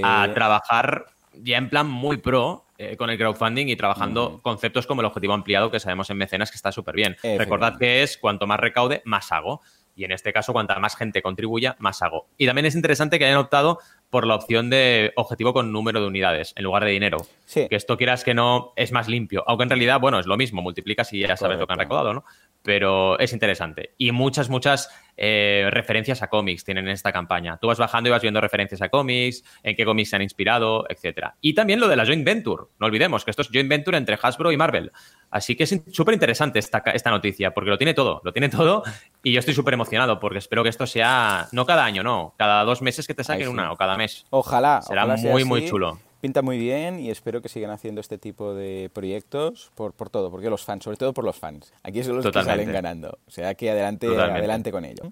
[0.04, 5.02] a trabajar ya en plan muy pro eh, con el crowdfunding y trabajando conceptos como
[5.02, 7.18] el objetivo ampliado que sabemos en mecenas que está súper bien.
[7.22, 9.60] Recordad que es cuanto más recaude, más hago.
[9.98, 12.30] Y en este caso, cuanta más gente contribuya, más hago.
[12.38, 16.08] Y también es interesante que hayan optado por la opción de objetivo con número de
[16.08, 17.18] unidades en lugar de dinero.
[17.54, 19.44] Que esto quieras que no es más limpio.
[19.46, 22.13] Aunque en realidad, bueno, es lo mismo, multiplicas y ya sabes lo que han recaudado,
[22.13, 22.24] ¿no?
[22.70, 23.96] Pero es interesante.
[23.98, 27.58] Y muchas, muchas eh, referencias a cómics tienen en esta campaña.
[27.58, 30.86] Tú vas bajando y vas viendo referencias a cómics, en qué cómics se han inspirado,
[30.88, 31.30] etc.
[31.42, 32.66] Y también lo de la joint venture.
[32.80, 34.92] No olvidemos que esto es joint venture entre Hasbro y Marvel.
[35.32, 38.84] Así que es súper interesante esta, esta noticia, porque lo tiene todo, lo tiene todo.
[39.24, 42.64] Y yo estoy súper emocionado, porque espero que esto sea, no cada año, no, cada
[42.66, 44.28] dos meses que te saquen una o cada mes.
[44.30, 44.84] Ojalá.
[44.84, 48.90] Será muy, muy chulo pinta muy bien y espero que sigan haciendo este tipo de
[48.94, 51.74] proyectos por, por todo, porque los fans, sobre todo por los fans.
[51.84, 53.18] Aquí son los que salen ganando.
[53.28, 55.12] O sea que adelante, adelante con ello.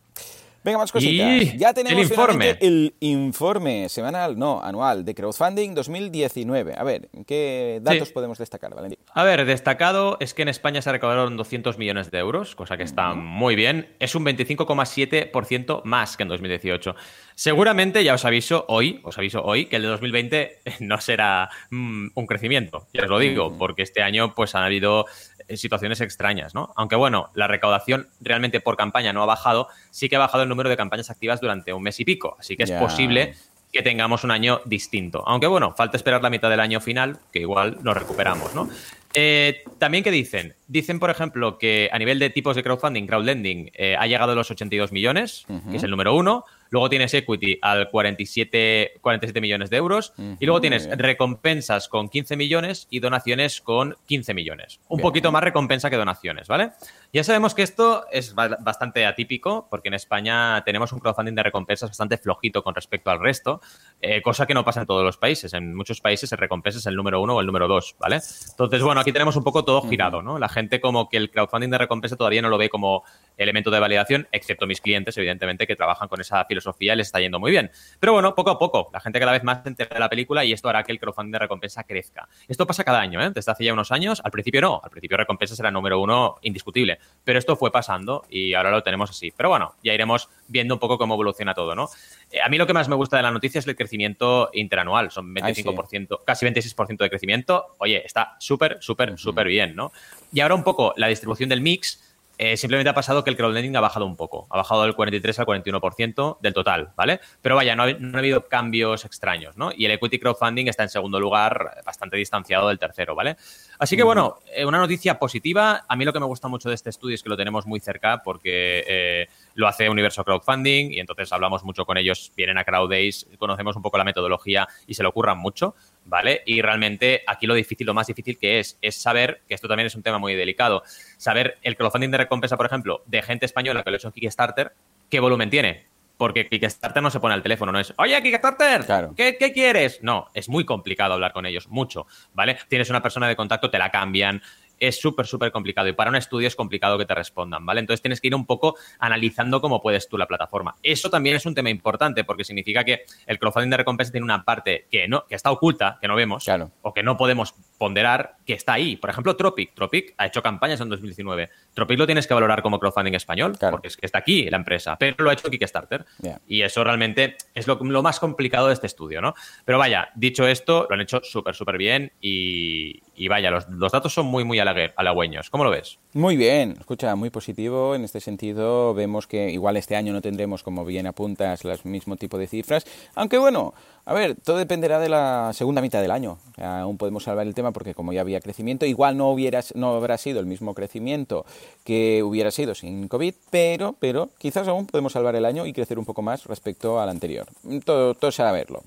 [0.67, 1.55] Venga, más cositas.
[1.55, 2.57] ya tenemos el informe.
[2.59, 6.73] el informe semanal, no, anual, de crowdfunding 2019.
[6.77, 8.99] A ver, ¿qué datos podemos destacar, Valentín?
[9.13, 12.83] A ver, destacado es que en España se recaudaron 200 millones de euros, cosa que
[12.83, 13.95] está muy bien.
[13.99, 16.95] Es un 25,7% más que en 2018.
[17.33, 22.07] Seguramente, ya os aviso hoy, os aviso hoy, que el de 2020 no será mm,
[22.13, 25.05] un crecimiento, ya os lo digo, porque este año pues han habido
[25.55, 26.73] situaciones extrañas, ¿no?
[26.75, 30.49] Aunque bueno, la recaudación realmente por campaña no ha bajado, sí que ha bajado el
[30.49, 33.35] número de campañas activas durante un mes y pico, así que es posible
[33.71, 35.23] que tengamos un año distinto.
[35.27, 38.69] Aunque bueno, falta esperar la mitad del año final, que igual nos recuperamos, ¿no?
[39.13, 40.55] Eh, también, ¿qué dicen?
[40.67, 44.35] Dicen, por ejemplo, que a nivel de tipos de crowdfunding, crowdlending, eh, ha llegado a
[44.35, 46.45] los 82 millones, que es el número uno.
[46.69, 50.13] Luego tienes equity al 47, 47 millones de euros.
[50.39, 54.79] y luego tienes recompensas con 15 millones y donaciones con 15 millones.
[54.87, 56.71] Un poquito más recompensa que donaciones, ¿vale?
[57.17, 61.89] Ya sabemos que esto es bastante atípico porque en España tenemos un crowdfunding de recompensas
[61.89, 63.59] bastante flojito con respecto al resto,
[63.99, 65.51] eh, cosa que no pasa en todos los países.
[65.55, 68.19] En muchos países el recompensa es el número uno o el número dos, ¿vale?
[68.51, 70.37] Entonces, bueno, aquí tenemos un poco todo girado, ¿no?
[70.37, 73.03] La gente como que el crowdfunding de recompensa todavía no lo ve como
[73.35, 77.19] elemento de validación, excepto mis clientes, evidentemente, que trabajan con esa filosofía y les está
[77.19, 77.71] yendo muy bien.
[77.99, 80.45] Pero bueno, poco a poco, la gente cada vez más se entera de la película
[80.45, 82.29] y esto hará que el crowdfunding de recompensa crezca.
[82.47, 83.31] Esto pasa cada año, ¿eh?
[83.33, 86.99] Desde hace ya unos años, al principio no, al principio recompensa era número uno indiscutible,
[87.23, 89.33] pero esto fue pasando y ahora lo tenemos así.
[89.35, 91.89] Pero bueno, ya iremos viendo un poco cómo evoluciona todo, ¿no?
[92.31, 95.11] Eh, a mí lo que más me gusta de la noticia es el crecimiento interanual,
[95.11, 97.75] son 25%, casi 26% de crecimiento.
[97.79, 99.91] Oye, está súper, súper, súper bien, ¿no?
[100.31, 102.06] Y ahora un poco la distribución del mix
[102.37, 105.39] eh, simplemente ha pasado que el crowdlending ha bajado un poco, ha bajado del 43
[105.39, 107.19] al 41% del total, ¿vale?
[107.41, 109.71] Pero vaya, no ha, habido cambios extraños, ¿no?
[109.75, 113.37] Y el equity crowdfunding está en segundo lugar, bastante distanciado del tercero, ¿vale?
[113.79, 115.85] Así que bueno, eh, una noticia positiva.
[115.87, 117.79] A mí lo que me gusta mucho de este estudio es que lo tenemos muy
[117.79, 122.63] cerca porque eh, lo hace Universo Crowdfunding y entonces hablamos mucho con ellos, vienen a
[122.63, 125.75] Crowdays, conocemos un poco la metodología y se lo ocurran mucho.
[126.07, 126.41] ¿Vale?
[126.45, 129.87] Y realmente aquí lo difícil, lo más difícil que es, es saber, que esto también
[129.87, 130.83] es un tema muy delicado,
[131.17, 134.73] saber el crowdfunding de recompensa, por ejemplo, de gente española que lo hecho en Kickstarter,
[135.09, 135.85] qué volumen tiene.
[136.17, 140.01] Porque Kickstarter no se pone al teléfono, no es, oye, Kickstarter, ¿qué, ¿qué, quieres?
[140.01, 142.57] No, es muy complicado hablar con ellos, mucho, ¿vale?
[142.67, 144.41] Tienes una persona de contacto, te la cambian,
[144.79, 145.87] es súper, súper complicado.
[145.87, 147.79] Y para un estudio es complicado que te respondan, ¿vale?
[147.79, 150.75] Entonces tienes que ir un poco analizando cómo puedes tú la plataforma.
[150.83, 154.43] Eso también es un tema importante porque significa que el crowdfunding de recompensa tiene una
[154.43, 156.45] parte que, no, que está oculta, que no vemos,
[156.81, 158.95] o que no podemos ponderar, que está ahí.
[158.95, 159.73] Por ejemplo, Tropic.
[159.73, 161.49] Tropic ha hecho campañas en 2019.
[161.73, 164.97] Tropic lo tienes que valorar como crowdfunding español, porque es que está aquí la empresa,
[164.97, 166.05] pero lo ha hecho Kickstarter.
[166.47, 169.33] Y eso realmente es lo, más complicado de este estudio, ¿no?
[169.65, 174.13] Pero vaya, dicho esto, lo han hecho súper, súper bien y, vaya, los, los datos
[174.13, 175.49] son muy, muy halagüeños.
[175.49, 175.99] ¿Cómo lo ves?
[176.13, 177.95] Muy bien, escucha, muy positivo.
[177.95, 182.15] En este sentido, vemos que igual este año no tendremos, como bien apuntas, el mismo
[182.15, 182.85] tipo de cifras.
[183.15, 183.73] Aunque bueno,
[184.05, 186.39] a ver, todo dependerá de la segunda mitad del año.
[186.57, 190.17] Aún podemos salvar el tema porque como ya había crecimiento, igual no, hubiera, no habrá
[190.17, 191.45] sido el mismo crecimiento
[191.83, 195.99] que hubiera sido sin COVID, pero, pero quizás aún podemos salvar el año y crecer
[195.99, 197.47] un poco más respecto al anterior.
[197.85, 198.83] Todo, todo será verlo.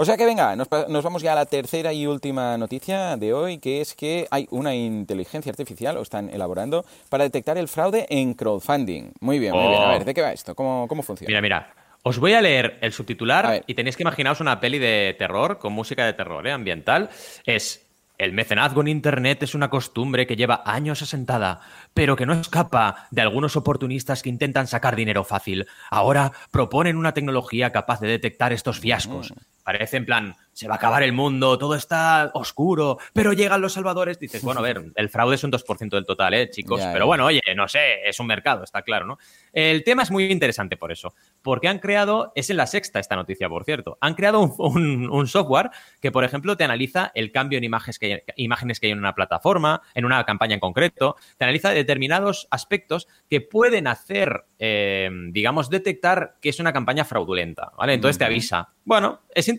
[0.00, 3.58] O sea que venga, nos, vamos ya a la tercera y última noticia de hoy,
[3.58, 8.34] que es que hay una inteligencia artificial, o están elaborando, para detectar el fraude en
[8.34, 9.10] crowdfunding.
[9.18, 9.82] Muy bien, muy bien.
[9.82, 10.54] A ver, ¿de qué va esto?
[10.54, 11.28] ¿Cómo, cómo funciona?
[11.28, 11.77] Mira, mira.
[12.02, 15.72] Os voy a leer el subtitular y tenéis que imaginaros una peli de terror con
[15.72, 16.52] música de terror ¿eh?
[16.52, 17.10] ambiental.
[17.44, 21.60] Es el mecenazgo en Internet es una costumbre que lleva años asentada,
[21.94, 25.66] pero que no escapa de algunos oportunistas que intentan sacar dinero fácil.
[25.88, 29.32] Ahora proponen una tecnología capaz de detectar estos fiascos.
[29.68, 33.74] Parece en plan, se va a acabar el mundo, todo está oscuro, pero llegan los
[33.74, 34.18] salvadores.
[34.18, 36.80] Dices, bueno, a ver, el fraude es un 2% del total, ¿eh, chicos?
[36.90, 39.18] pero bueno, oye, no sé, es un mercado, está claro, ¿no?
[39.52, 43.14] El tema es muy interesante por eso, porque han creado, es en la sexta esta
[43.14, 45.68] noticia, por cierto, han creado un, software
[46.00, 48.98] que, por ejemplo, te analiza el cambio en imágenes que, hay, imágenes que hay en
[48.98, 55.10] una plataforma, en una campaña en concreto, te analiza determinados aspectos que pueden hacer, eh,
[55.30, 57.92] digamos, detectar que es una campaña fraudulenta, ¿vale?
[57.92, 59.57] Entonces te avisa, bueno, es interesante,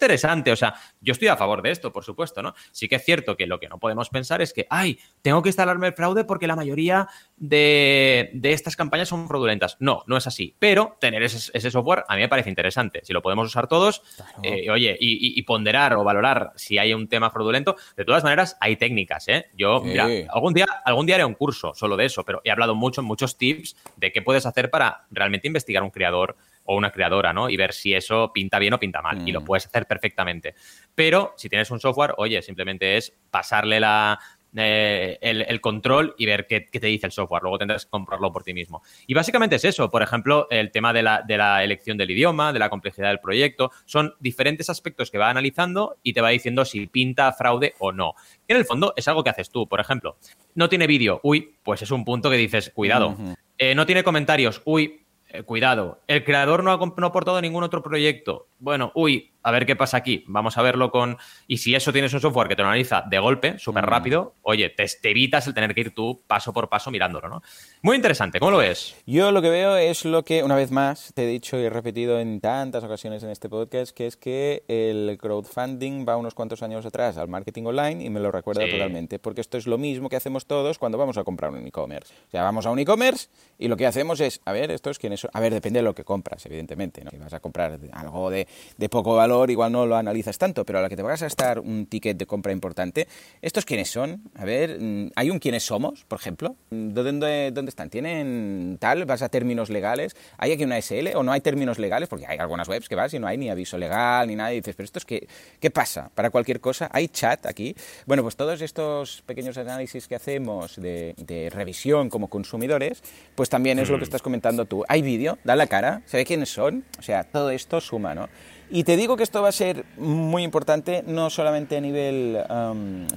[0.51, 2.53] o sea, yo estoy a favor de esto, por supuesto, ¿no?
[2.71, 5.49] Sí que es cierto que lo que no podemos pensar es que, ay, tengo que
[5.49, 7.07] instalarme el fraude porque la mayoría
[7.37, 9.77] de, estas campañas son fraudulentas.
[9.79, 10.55] No, no es así.
[10.59, 13.01] Pero tener ese, software a mí me parece interesante.
[13.03, 14.01] Si lo podemos usar todos,
[14.43, 18.75] eh, oye, y, ponderar o valorar si hay un tema fraudulento, de todas maneras, hay
[18.75, 19.47] técnicas, ¿eh?
[19.57, 22.75] Yo, mira, algún día, algún día haré un curso solo de eso, pero he hablado
[22.75, 27.33] mucho, muchos tips de qué puedes hacer para realmente investigar un creador o una creadora,
[27.33, 27.49] ¿no?
[27.49, 29.27] Y ver si eso pinta bien o pinta mal.
[29.27, 29.45] Y lo mm.
[29.45, 30.55] puedes hacer perfectamente.
[30.95, 34.19] Pero si tienes un software, oye, simplemente es pasarle la,
[34.55, 37.43] eh, el, control y ver qué, te dice el software.
[37.43, 38.81] Luego tendrás que comprarlo por ti mismo.
[39.05, 39.89] Y básicamente es eso.
[39.89, 43.19] Por ejemplo, el tema de la, de la, elección del idioma, de la complejidad del
[43.19, 43.71] proyecto.
[43.85, 48.15] Son diferentes aspectos que va analizando y te va diciendo si pinta fraude o no.
[48.47, 49.67] En el fondo es algo que haces tú.
[49.67, 50.17] Por ejemplo,
[50.55, 51.19] no tiene vídeo.
[51.23, 53.15] Uy, pues es un punto que dices, cuidado.
[53.57, 54.61] Eh, no tiene comentarios.
[54.65, 58.47] Uy, eh, cuidado, el creador no ha, no ha aportado ningún otro proyecto.
[58.59, 60.23] Bueno, uy, a ver qué pasa aquí.
[60.27, 61.17] Vamos a verlo con.
[61.47, 63.87] Y si eso tienes un software que te lo analiza de golpe, súper mm.
[63.87, 67.41] rápido, oye, te, evitas el tener que ir tú paso por paso mirándolo, ¿no?
[67.81, 68.95] Muy interesante, ¿cómo lo ves?
[69.05, 71.69] Yo lo que veo es lo que, una vez más, te he dicho y he
[71.69, 76.63] repetido en tantas ocasiones en este podcast, que es que el crowdfunding va unos cuantos
[76.63, 80.09] años atrás al marketing online y me lo recuerda totalmente, porque esto es lo mismo
[80.09, 82.13] que hacemos todos cuando vamos a comprar un e-commerce.
[82.27, 85.21] O sea, vamos a un e-commerce y lo que hacemos es, a ver, estos quiénes
[85.21, 85.31] son.
[85.33, 87.11] A ver, depende de lo que compras, evidentemente, ¿no?
[87.11, 90.79] Si vas a comprar algo de, de poco valor, igual no lo analizas tanto, pero
[90.79, 93.07] a la que te vas a gastar un ticket de compra importante,
[93.41, 94.23] ¿estos quiénes son?
[94.35, 96.55] A ver, mm, ¿hay un quiénes somos, por ejemplo?
[96.71, 97.89] ¿Dónde, dónde están?
[97.89, 99.05] ¿Tienen tal?
[99.05, 100.15] ¿Vas a términos legales?
[100.37, 102.09] ¿Hay aquí una SL o no hay términos legales?
[102.09, 104.57] Porque hay algunas webs que vas y no hay ni aviso legal ni nada y
[104.57, 105.27] dices, pero esto es que,
[105.59, 106.09] ¿qué pasa?
[106.15, 107.75] Para cualquier cosa, ¿hay chat aquí?
[108.05, 113.03] Bueno, pues todos estos pequeños análisis que hacemos de, de revisión como consumidores,
[113.35, 114.03] pues también es lo que mm.
[114.03, 114.83] estás comentando tú.
[114.87, 115.37] ¿Hay vídeo?
[115.43, 116.01] ¿Da la cara?
[116.05, 116.83] ¿Se ve quiénes son?
[116.97, 118.29] O sea, todo esto suma, ¿no?
[118.71, 122.37] Y te digo que esto va a ser muy importante no solamente a nivel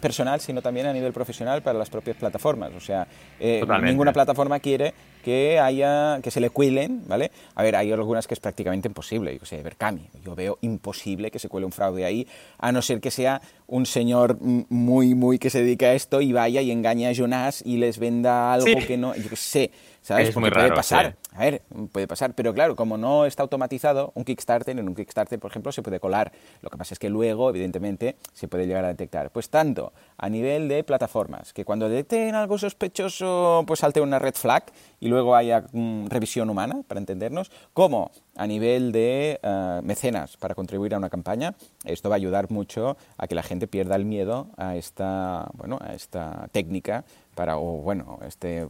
[0.01, 2.73] personal, sino también a nivel profesional para las propias plataformas.
[2.75, 3.07] O sea,
[3.38, 7.31] eh, ninguna plataforma quiere que haya que se le cuelen, ¿vale?
[7.55, 9.38] A ver, hay algunas que es prácticamente imposible.
[9.38, 12.27] Yo sé, Berkami, yo veo imposible que se cuele un fraude ahí,
[12.59, 16.33] a no ser que sea un señor muy, muy que se dedica a esto y
[16.33, 19.71] vaya y engañe a Jonas y les venda algo que no, yo qué sé
[20.03, 20.29] ¿sabes?
[20.29, 21.17] Es muy puede pasar.
[21.35, 25.38] A ver, puede pasar, pero claro, como no está automatizado, un Kickstarter, en un Kickstarter,
[25.38, 26.33] por ejemplo, se puede colar.
[26.61, 29.31] Lo que pasa es que luego, evidentemente, se puede llegar a detectar.
[29.31, 34.35] Pues tanto a nivel de plataformas, que cuando detecten algo sospechoso, pues salte una red
[34.35, 34.65] flag
[35.01, 40.55] y luego haya mm, revisión humana, para entendernos, como a nivel de eh, mecenas para
[40.55, 41.55] contribuir a una campaña.
[41.85, 45.79] Esto va a ayudar mucho a que la gente pierda el miedo a esta, bueno,
[45.81, 48.66] a esta técnica para, o bueno, este,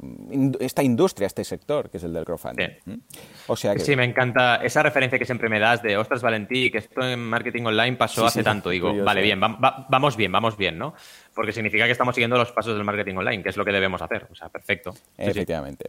[0.60, 2.68] esta industria, este sector, que es el del crowdfunding.
[2.84, 2.94] ¿Mm?
[3.48, 3.80] O sea que...
[3.80, 7.20] Sí, me encanta esa referencia que siempre me das de, ostras, Valentí, que esto en
[7.20, 8.70] marketing online pasó hace tanto.
[8.70, 10.94] Digo, vale, bien, vamos bien, vamos bien, ¿no?
[11.34, 14.02] Porque significa que estamos siguiendo los pasos del marketing online, que es lo que debemos
[14.02, 14.26] hacer.
[14.30, 14.94] O sea, perfecto.
[15.16, 15.86] Efectivamente.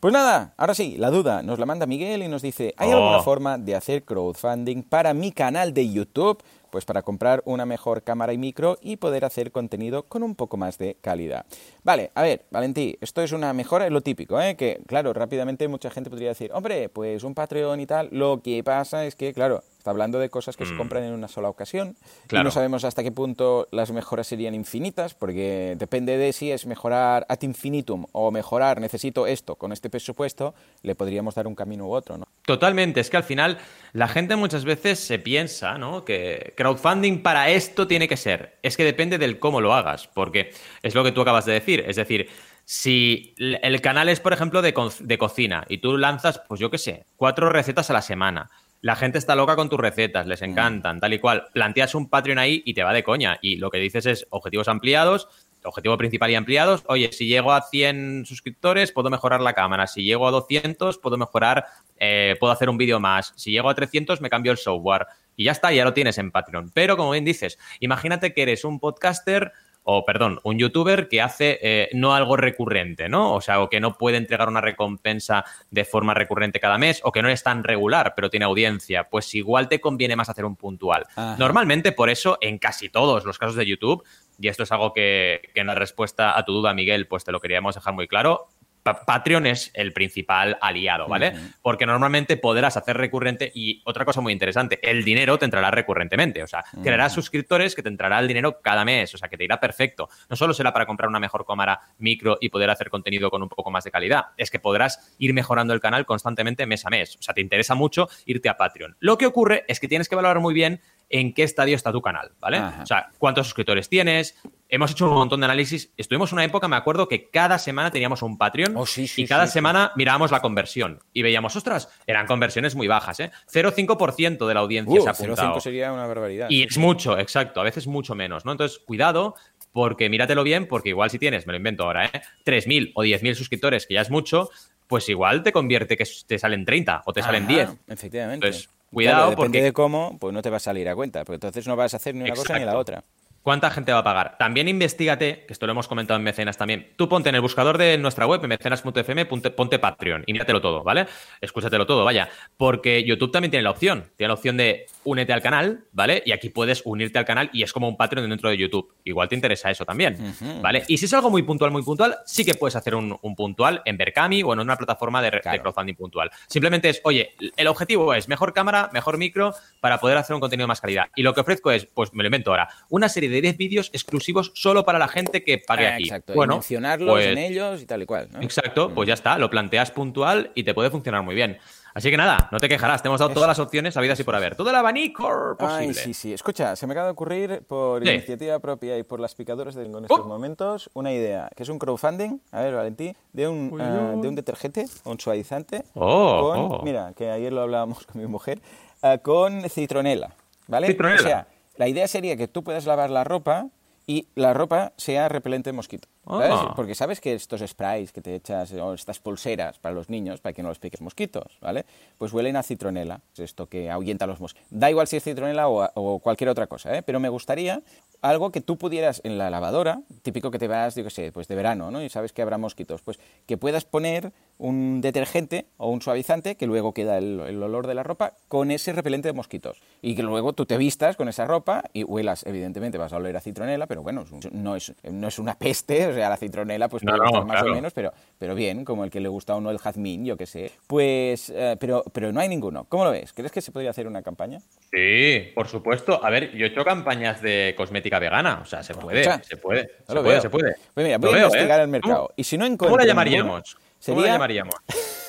[0.00, 3.18] Pues nada, ahora sí, la duda nos la manda Miguel y nos dice, ¿hay alguna
[3.18, 3.22] oh.
[3.22, 6.42] forma de hacer crowdfunding para mi canal de YouTube?
[6.70, 10.56] Pues para comprar una mejor cámara y micro y poder hacer contenido con un poco
[10.56, 11.46] más de calidad.
[11.82, 14.56] Vale, a ver, Valentí, esto es una mejora, es lo típico, ¿eh?
[14.56, 18.62] que claro, rápidamente mucha gente podría decir, hombre, pues un Patreon y tal, lo que
[18.62, 20.76] pasa es que, claro, Está hablando de cosas que se mm.
[20.76, 21.96] compran en una sola ocasión.
[22.30, 26.66] Y no sabemos hasta qué punto las mejoras serían infinitas, porque depende de si es
[26.66, 31.86] mejorar ad infinitum o mejorar, necesito esto con este presupuesto, le podríamos dar un camino
[31.86, 32.26] u otro, ¿no?
[32.50, 32.98] Totalmente.
[32.98, 33.58] Es que al final
[33.92, 36.04] la gente muchas veces se piensa, ¿no?
[36.04, 38.58] Que crowdfunding para esto tiene que ser.
[38.60, 41.84] Es que depende del cómo lo hagas, porque es lo que tú acabas de decir.
[41.86, 42.28] Es decir,
[42.64, 46.78] si el canal es, por ejemplo, de, de cocina y tú lanzas, pues yo qué
[46.78, 48.50] sé, cuatro recetas a la semana
[48.82, 50.44] la gente está loca con tus recetas, les mm.
[50.44, 51.46] encantan, tal y cual.
[51.52, 53.38] Planteas un Patreon ahí y te va de coña.
[53.42, 55.28] Y lo que dices es objetivos ampliados,
[55.64, 56.82] objetivo principal y ampliados.
[56.86, 59.86] Oye, si llego a 100 suscriptores, puedo mejorar la cámara.
[59.86, 63.32] Si llego a 200, puedo mejorar, eh, puedo hacer un vídeo más.
[63.36, 65.06] Si llego a 300, me cambio el software.
[65.36, 66.70] Y ya está, ya lo tienes en Patreon.
[66.74, 71.58] Pero como bien dices, imagínate que eres un podcaster o perdón, un youtuber que hace
[71.62, 73.34] eh, no algo recurrente, ¿no?
[73.34, 77.12] O sea, o que no puede entregar una recompensa de forma recurrente cada mes, o
[77.12, 80.56] que no es tan regular, pero tiene audiencia, pues igual te conviene más hacer un
[80.56, 81.06] puntual.
[81.38, 84.04] Normalmente, por eso, en casi todos los casos de YouTube,
[84.40, 87.32] y esto es algo que, que en la respuesta a tu duda, Miguel, pues te
[87.32, 88.48] lo queríamos dejar muy claro,
[88.82, 91.34] Patreon es el principal aliado, ¿vale?
[91.62, 96.42] Porque normalmente podrás hacer recurrente y otra cosa muy interesante, el dinero te entrará recurrentemente,
[96.42, 99.44] o sea, crearás suscriptores que te entrará el dinero cada mes, o sea, que te
[99.44, 100.08] irá perfecto.
[100.28, 103.48] No solo será para comprar una mejor cámara micro y poder hacer contenido con un
[103.48, 107.16] poco más de calidad, es que podrás ir mejorando el canal constantemente mes a mes,
[107.16, 108.96] o sea, te interesa mucho irte a Patreon.
[109.00, 112.00] Lo que ocurre es que tienes que valorar muy bien en qué estadio está tu
[112.00, 112.60] canal, ¿vale?
[112.82, 114.36] O sea, cuántos suscriptores tienes.
[114.68, 115.92] Hemos hecho un montón de análisis.
[115.96, 118.84] Estuvimos una época, me acuerdo, que cada semana teníamos un Patreon oh,
[119.16, 123.32] y cada semana mirábamos la conversión y veíamos, ostras, eran conversiones muy bajas, ¿eh?
[123.52, 125.56] 0,5% de la audiencia uh, se ha apuntado.
[125.56, 126.46] 0,5 sería una barbaridad.
[126.48, 128.52] Y es mucho, exacto, a veces mucho menos, ¿no?
[128.52, 129.34] Entonces, cuidado,
[129.72, 132.22] porque míratelo bien, porque igual si tienes, me lo invento ahora, ¿eh?
[132.46, 134.50] 3.000 o 10.000 suscriptores, que ya es mucho,
[134.86, 137.70] pues igual te convierte que te salen 30 o te salen 10.
[137.88, 138.46] Efectivamente.
[138.46, 141.66] Entonces, Cuidado, depende de cómo, pues no te va a salir a cuenta, porque entonces
[141.66, 143.04] no vas a hacer ni una cosa ni la otra.
[143.42, 144.36] ¿Cuánta gente va a pagar?
[144.38, 146.92] También investigate, que esto lo hemos comentado en Mecenas también.
[146.96, 150.82] Tú ponte en el buscador de nuestra web, en mecenas.fm, ponte, Patreon y míratelo todo,
[150.82, 151.06] ¿vale?
[151.40, 152.28] Escúchatelo todo, vaya.
[152.58, 154.10] Porque YouTube también tiene la opción.
[154.16, 156.22] Tiene la opción de únete al canal, ¿vale?
[156.26, 158.92] Y aquí puedes unirte al canal y es como un Patreon dentro de YouTube.
[159.04, 160.18] Igual te interesa eso también,
[160.60, 160.84] ¿vale?
[160.86, 163.96] Y si es algo muy puntual, muy puntual, sí que puedes hacer un, puntual en
[163.96, 166.30] Berkami o en una plataforma de, de, crowdfunding puntual.
[166.46, 170.64] Simplemente es, oye, el objetivo es mejor cámara, mejor micro para poder hacer un contenido
[170.64, 171.06] de más calidad.
[171.16, 173.90] Y lo que ofrezco es, pues me lo invento ahora, una serie de 10 vídeos
[173.92, 176.04] exclusivos solo para la gente que pague ah, aquí.
[176.04, 178.28] Exacto, bueno, mencionarlos pues en ellos y tal y cual.
[178.40, 181.58] Exacto, pues ya está, lo planteas puntual y te puede funcionar muy bien.
[181.92, 184.36] Así que nada, no te quejarás, te hemos dado todas las opciones habidas y por
[184.36, 184.54] haber.
[184.54, 185.88] Todo el abanico posible.
[185.88, 186.32] Ay, sí, sí.
[186.32, 190.04] Escucha, se me acaba de ocurrir por iniciativa propia y por las picaduras de en
[190.04, 190.24] estos ¡Oh!
[190.24, 194.34] momentos una idea, que es un crowdfunding, a ver, Valentín, de un, ah, de un
[194.34, 195.84] detergente, un suavizante.
[195.94, 198.60] Oh, oh, Mira, que ayer lo hablábamos con mi mujer,
[199.02, 200.34] ah, con citronela.
[200.68, 200.86] ¿Vale?
[200.86, 201.20] Citronela.
[201.20, 201.46] O sea,
[201.80, 203.68] la idea sería que tú puedas lavar la ropa
[204.06, 206.08] y la ropa sea repelente de mosquito.
[206.30, 206.72] Ah.
[206.76, 210.52] Porque sabes que estos sprays que te echas, o estas pulseras para los niños, para
[210.52, 211.84] que no los piques mosquitos, ¿vale?
[212.18, 214.68] Pues huelen a citronela, es esto que ahuyenta los mosquitos.
[214.70, 217.02] Da igual si es citronela o, cualquier otra cosa, ¿eh?
[217.02, 217.82] Pero me gustaría
[218.22, 221.48] algo que tú pudieras en la lavadora, típico que te vas, yo qué sé, pues
[221.48, 222.02] de verano, ¿no?
[222.02, 226.66] Y sabes que habrá mosquitos, pues que puedas poner un detergente o un suavizante que
[226.66, 229.80] luego queda el, olor de la ropa con ese repelente de mosquitos.
[230.02, 233.36] Y que luego tú te vistas con esa ropa y huelas, evidentemente vas a oler
[233.36, 237.02] a citronela, pero bueno, no es, no es una peste, o sea, la citronela pues
[237.04, 240.24] más o menos, pero, pero bien, como el que le gusta a uno el jazmín,
[240.24, 240.70] yo qué sé.
[240.86, 242.84] Pues, eh, pero, pero no hay ninguno.
[242.88, 243.32] ¿Cómo lo ves?
[243.32, 244.60] ¿Crees que se podría hacer una campaña?
[244.92, 246.24] Sí, por supuesto.
[246.24, 249.90] A ver, yo he hecho campañas de cosmética vegana, o sea, se puede, se puede,
[250.06, 250.74] se puede, se puede.
[250.94, 251.82] Pues mira, voy a investigar ¿eh?
[251.84, 252.32] el mercado.
[252.36, 253.76] Y si no ¿Cómo la llamaríamos?
[254.04, 254.74] ¿Cómo la llamaríamos?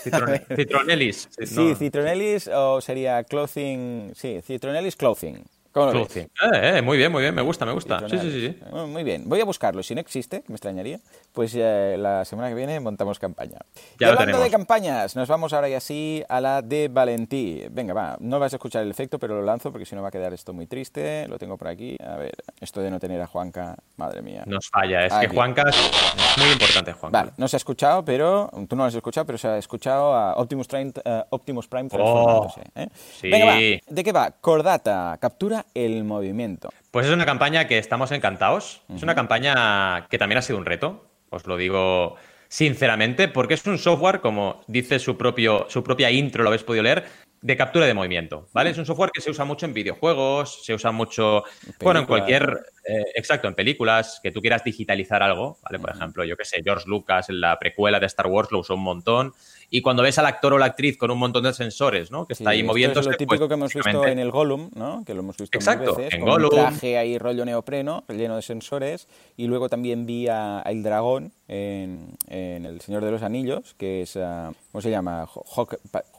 [0.55, 1.29] Citronelis.
[1.45, 4.13] Sí, Citronelis o sería clothing.
[4.15, 5.43] Sí, Citronelis clothing.
[5.71, 8.01] ¿Cómo eh, eh, muy bien, muy bien, me gusta, me gusta.
[8.09, 8.57] Sí, sí, sí.
[8.87, 9.81] Muy bien, voy a buscarlo.
[9.81, 10.99] Si no existe, que me extrañaría,
[11.31, 13.57] pues eh, la semana que viene montamos campaña.
[13.97, 17.63] Ya y hablando de campañas, nos vamos ahora y así a la de Valentí.
[17.71, 20.09] Venga, va, no vas a escuchar el efecto, pero lo lanzo porque si no va
[20.09, 21.25] a quedar esto muy triste.
[21.29, 21.95] Lo tengo por aquí.
[22.05, 24.43] A ver, esto de no tener a Juanca, madre mía.
[24.47, 27.17] Nos falla, es que Juanca es muy importante, Juanca.
[27.17, 30.13] Vale, no se ha escuchado, pero tú no lo has escuchado, pero se ha escuchado
[30.13, 30.91] a Optimus Prime,
[31.29, 32.61] Optimus Prime transformándose.
[32.75, 32.83] Oh,
[33.21, 33.29] sí.
[33.29, 34.31] Venga, va, ¿de qué va?
[34.31, 36.69] Cordata, captura el movimiento.
[36.91, 38.81] Pues es una campaña que estamos encantados.
[38.93, 43.65] Es una campaña que también ha sido un reto os lo digo sinceramente, porque es
[43.65, 47.05] un software, como dice su, propio, su propia intro, lo habéis podido leer,
[47.41, 48.69] de captura de movimiento, ¿vale?
[48.69, 51.43] Es un software que se usa mucho en videojuegos, se usa mucho,
[51.79, 55.79] bueno, en cualquier, eh, exacto, en películas, que tú quieras digitalizar algo, ¿vale?
[55.79, 58.75] Por ejemplo, yo qué sé, George Lucas en la precuela de Star Wars lo usó
[58.75, 59.33] un montón
[59.73, 62.27] y cuando ves al actor o la actriz con un montón de sensores, ¿no?
[62.27, 63.07] Que está ahí moviéndose.
[63.07, 65.01] Es lo típico pues, que hemos visto en el Gollum, ¿no?
[65.05, 66.49] Que lo hemos visto Exacto, veces, en con Gollum.
[66.49, 69.07] un traje ahí rollo neopreno, lleno de sensores.
[69.37, 74.17] Y luego también vi a, El Dragón en, El Señor de los Anillos, que es,
[74.17, 75.25] uh, ¿cómo se llama?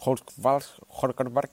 [0.07, 1.51] Huchelbark,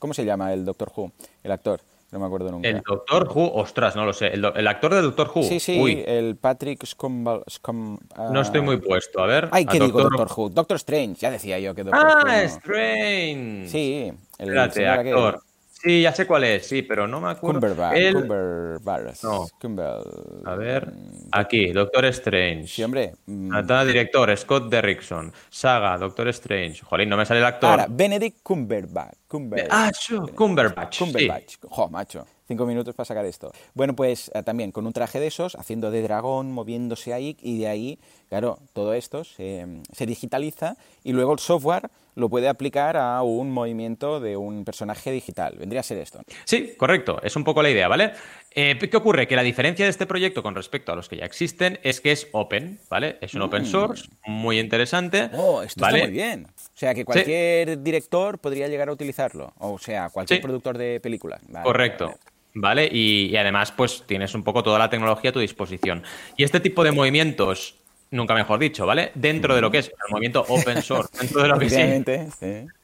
[0.00, 1.12] ¿cómo se llama el Doctor Who?
[1.44, 1.80] El actor.
[2.10, 2.68] No me acuerdo nunca.
[2.68, 4.28] El Doctor Who, ostras, no lo sé.
[4.28, 5.42] El, actor de Doctor Who.
[5.42, 7.24] Sí, sí, el Patrick Scum...
[7.24, 9.48] no estoy muy puesto, a ver.
[9.52, 10.48] Ay, ¿qué digo Doctor Who?
[10.48, 12.24] Doctor Strange, ya decía yo que Doctor ah.
[12.26, 13.68] Ah, Strange.
[13.68, 15.42] Sí, el Espérate, actor.
[15.80, 17.60] Sí, ya sé cuál es, sí, pero no me acuerdo.
[17.60, 17.96] Cumberbatch.
[17.96, 19.22] El- Cumberbatch.
[19.22, 19.46] No.
[19.60, 20.02] Cumber-
[20.44, 20.92] A ver,
[21.30, 22.66] aquí, Doctor Strange.
[22.66, 23.14] Sí, hombre.
[23.26, 25.32] mm, Nata, director, Scott Derrickson.
[25.48, 26.82] Saga, Doctor Strange.
[26.84, 27.70] Jolín, no me sale el actor.
[27.70, 29.14] Ahora, Benedict Cumberbatch.
[29.28, 30.98] Cumber- Ah, sí, Cumberbatch.
[30.98, 31.04] sí.
[31.04, 31.56] Cumberbatch.
[31.68, 32.26] Jo, macho.
[32.48, 33.52] Cinco minutos para sacar esto.
[33.74, 37.58] Bueno, pues eh, también con un traje de esos, haciendo de dragón, moviéndose ahí, y
[37.58, 37.98] de ahí,
[38.30, 43.50] claro, todo esto se, se digitaliza y luego el software lo puede aplicar a un
[43.50, 45.54] movimiento de un personaje digital.
[45.58, 46.20] Vendría a ser esto.
[46.44, 47.20] Sí, correcto.
[47.22, 48.12] Es un poco la idea, ¿vale?
[48.54, 49.28] Eh, ¿Qué ocurre?
[49.28, 52.10] Que la diferencia de este proyecto con respecto a los que ya existen es que
[52.12, 53.18] es open, ¿vale?
[53.20, 55.28] Es un open source muy interesante.
[55.28, 55.38] Mm.
[55.38, 55.98] Oh, esto ¿vale?
[55.98, 56.46] está muy bien.
[56.46, 59.52] O sea, que cualquier director podría llegar a utilizarlo.
[59.58, 60.42] O sea, cualquier Sí.
[60.42, 61.40] productor de películas.
[61.48, 62.06] Vale, Correcto.
[62.06, 62.18] vale.
[62.54, 62.88] ¿Vale?
[62.90, 66.02] Y, y además, pues tienes un poco toda la tecnología a tu disposición.
[66.36, 67.76] Y este tipo de movimientos,
[68.10, 69.12] nunca mejor dicho, ¿vale?
[69.14, 72.04] Dentro de lo que es el movimiento open source, dentro de lo que sí,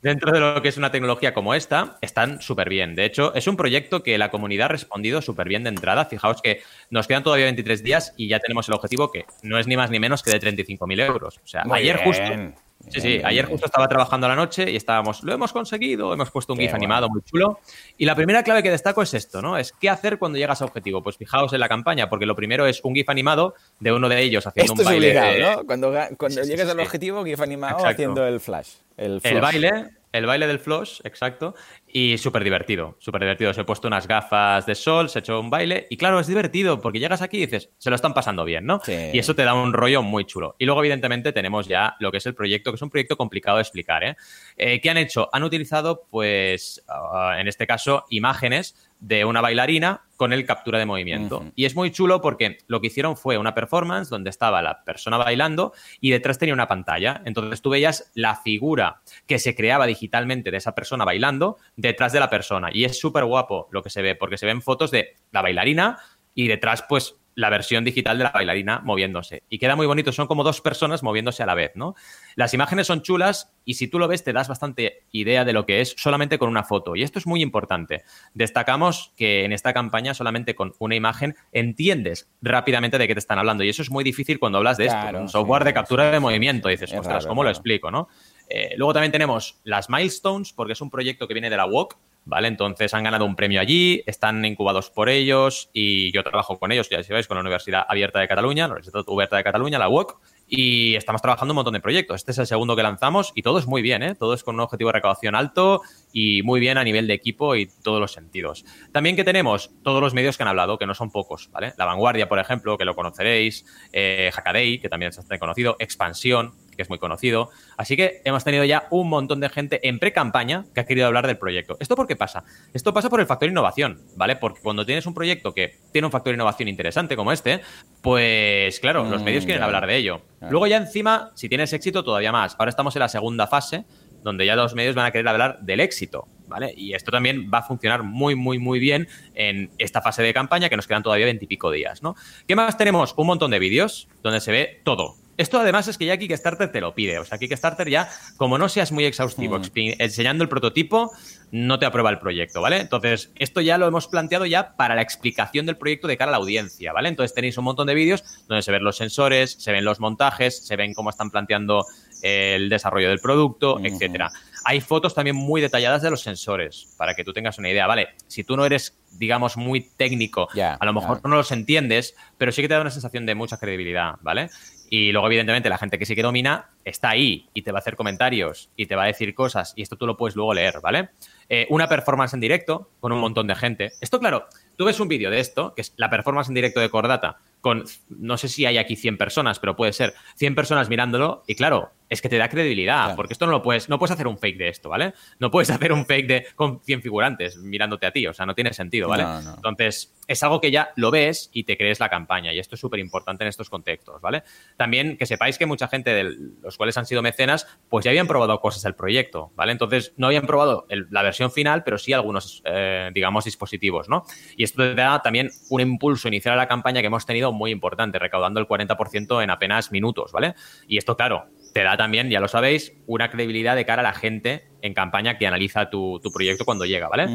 [0.02, 2.94] dentro de lo que es una tecnología como esta, están súper bien.
[2.94, 6.04] De hecho, es un proyecto que la comunidad ha respondido súper bien de entrada.
[6.04, 6.60] Fijaos que
[6.90, 9.90] nos quedan todavía 23 días y ya tenemos el objetivo que no es ni más
[9.90, 11.40] ni menos que de 35.000 euros.
[11.42, 12.06] O sea, Muy ayer bien.
[12.06, 12.60] justo.
[12.90, 16.30] Sí, sí, ayer justo estaba trabajando a la noche y estábamos, lo hemos conseguido, hemos
[16.30, 16.84] puesto un Qué GIF bueno.
[16.84, 17.58] animado muy chulo.
[17.98, 19.56] Y la primera clave que destaco es esto, ¿no?
[19.58, 21.02] Es qué hacer cuando llegas a objetivo.
[21.02, 24.20] Pues fijaos en la campaña, porque lo primero es un GIF animado de uno de
[24.20, 25.18] ellos haciendo Esto un es baile.
[25.18, 25.66] obligado, ¿no?
[25.66, 27.90] Cuando, cuando Sí, al objetivo, GIF animado Exacto.
[27.94, 28.68] haciendo el flash.
[28.96, 29.40] El, El flash.
[29.40, 31.54] baile, el baile del flush, exacto.
[31.96, 33.54] Y súper divertido, súper divertido.
[33.54, 35.86] Se he puesto unas gafas de sol, se ha hecho un baile.
[35.90, 38.80] Y claro, es divertido porque llegas aquí y dices, se lo están pasando bien, ¿no?
[38.82, 39.10] Sí.
[39.12, 40.56] Y eso te da un rollo muy chulo.
[40.58, 43.58] Y luego, evidentemente, tenemos ya lo que es el proyecto, que es un proyecto complicado
[43.58, 44.16] de explicar, ¿eh?
[44.56, 45.28] Eh, ¿Qué han hecho?
[45.32, 50.86] Han utilizado, pues, ah, en este caso, imágenes de una bailarina con el captura de
[50.86, 51.52] movimiento.
[51.54, 55.16] Y es muy chulo porque lo que hicieron fue una performance donde estaba la persona
[55.16, 57.20] bailando y detrás tenía una pantalla.
[57.24, 62.20] Entonces tú veías la figura que se creaba digitalmente de esa persona bailando detrás de
[62.20, 62.68] la persona.
[62.72, 65.98] Y es súper guapo lo que se ve, porque se ven fotos de la bailarina
[66.34, 69.42] y detrás, pues, la versión digital de la bailarina moviéndose.
[69.48, 71.94] Y queda muy bonito, son como dos personas moviéndose a la vez, ¿no?
[72.36, 75.66] Las imágenes son chulas y si tú lo ves te das bastante idea de lo
[75.66, 76.96] que es solamente con una foto.
[76.96, 78.04] Y esto es muy importante.
[78.34, 83.38] Destacamos que en esta campaña solamente con una imagen entiendes rápidamente de qué te están
[83.38, 83.64] hablando.
[83.64, 85.18] Y eso es muy difícil cuando hablas de esto.
[85.18, 86.68] Un software sí, de captura de movimiento.
[86.68, 88.08] Y dices, Es ostras, raro, ¿cómo lo explico, no?
[88.48, 91.96] Eh, luego también tenemos las milestones, porque es un proyecto que viene de la WOC,
[92.24, 92.48] ¿vale?
[92.48, 96.88] Entonces han ganado un premio allí, están incubados por ellos y yo trabajo con ellos,
[96.88, 100.20] ya sabéis, con la Universidad Abierta de Cataluña, la Universidad Abierta de Cataluña, la UOC,
[100.46, 102.16] y estamos trabajando un montón de proyectos.
[102.16, 104.14] Este es el segundo que lanzamos y todo es muy bien, ¿eh?
[104.14, 105.80] Todo es con un objetivo de recaudación alto
[106.12, 108.64] y muy bien a nivel de equipo y todos los sentidos.
[108.92, 111.72] También que tenemos todos los medios que han hablado, que no son pocos, ¿vale?
[111.78, 116.54] La Vanguardia, por ejemplo, que lo conoceréis, eh, Hackaday, que también es bastante conocido, Expansión,
[116.76, 117.50] que es muy conocido.
[117.76, 121.26] Así que hemos tenido ya un montón de gente en pre-campaña que ha querido hablar
[121.26, 121.76] del proyecto.
[121.80, 122.44] ¿Esto por qué pasa?
[122.72, 124.36] Esto pasa por el factor innovación, ¿vale?
[124.36, 127.60] Porque cuando tienes un proyecto que tiene un factor de innovación interesante como este,
[128.00, 130.20] pues claro, los Mm, medios quieren hablar de ello.
[130.38, 130.52] Claro.
[130.52, 132.56] Luego ya encima, si tienes éxito, todavía más.
[132.58, 133.84] Ahora estamos en la segunda fase,
[134.22, 136.72] donde ya los medios van a querer hablar del éxito, ¿vale?
[136.76, 140.68] Y esto también va a funcionar muy, muy, muy bien en esta fase de campaña,
[140.68, 142.14] que nos quedan todavía veintipico días, ¿no?
[142.46, 143.14] ¿Qué más tenemos?
[143.16, 145.16] Un montón de vídeos donde se ve todo.
[145.36, 147.18] Esto además es que ya Kickstarter te lo pide.
[147.18, 149.64] O sea, Kickstarter ya, como no seas muy exhaustivo Mm.
[149.98, 151.10] enseñando el prototipo,
[151.50, 152.80] no te aprueba el proyecto, ¿vale?
[152.80, 156.32] Entonces, esto ya lo hemos planteado ya para la explicación del proyecto de cara a
[156.32, 157.08] la audiencia, ¿vale?
[157.08, 160.66] Entonces tenéis un montón de vídeos donde se ven los sensores, se ven los montajes,
[160.66, 161.84] se ven cómo están planteando
[162.22, 163.86] el desarrollo del producto, Ujú.
[163.86, 164.32] etcétera.
[164.64, 168.08] Hay fotos también muy detalladas de los sensores, para que tú tengas una idea, ¿vale?
[168.28, 172.50] Si tú no eres, digamos, muy técnico, Ya, a lo mejor no los entiendes, pero
[172.50, 174.48] sí que te da una sensación de mucha credibilidad, ¿vale?
[174.90, 177.80] Y luego, evidentemente, la gente que sí que domina está ahí y te va a
[177.80, 180.80] hacer comentarios y te va a decir cosas y esto tú lo puedes luego leer,
[180.82, 181.10] ¿vale?
[181.48, 183.92] Eh, una performance en directo con un montón de gente.
[184.00, 186.90] Esto, claro, tú ves un vídeo de esto, que es la performance en directo de
[186.90, 191.44] Cordata, con, no sé si hay aquí 100 personas, pero puede ser 100 personas mirándolo
[191.46, 193.16] y claro, es que te da credibilidad, Claro.
[193.16, 195.12] porque esto no lo puedes, no puedes hacer un fake de esto, ¿vale?
[195.38, 198.54] No puedes hacer un fake de con 100 figurantes mirándote a ti, o sea, no
[198.54, 199.24] tiene sentido, ¿vale?
[199.24, 199.54] No, no.
[199.56, 202.80] Entonces, es algo que ya lo ves y te crees la campaña, y esto es
[202.80, 204.42] súper importante en estos contextos, ¿vale?
[204.76, 208.26] También que sepáis que mucha gente de los cuales han sido mecenas, pues ya habían
[208.26, 209.72] probado cosas del proyecto, ¿vale?
[209.72, 214.24] Entonces, no habían probado el- la versión final, pero sí algunos, eh, digamos, dispositivos, ¿no?
[214.56, 217.70] Y esto te da también un impulso inicial a la campaña que hemos tenido muy
[217.70, 220.54] importante, recaudando el 40% en apenas minutos, ¿vale?
[220.88, 224.12] Y esto, claro, te da también, ya lo sabéis, una credibilidad de cara a la
[224.14, 227.26] gente en campaña que analiza tu, tu proyecto cuando llega, ¿vale?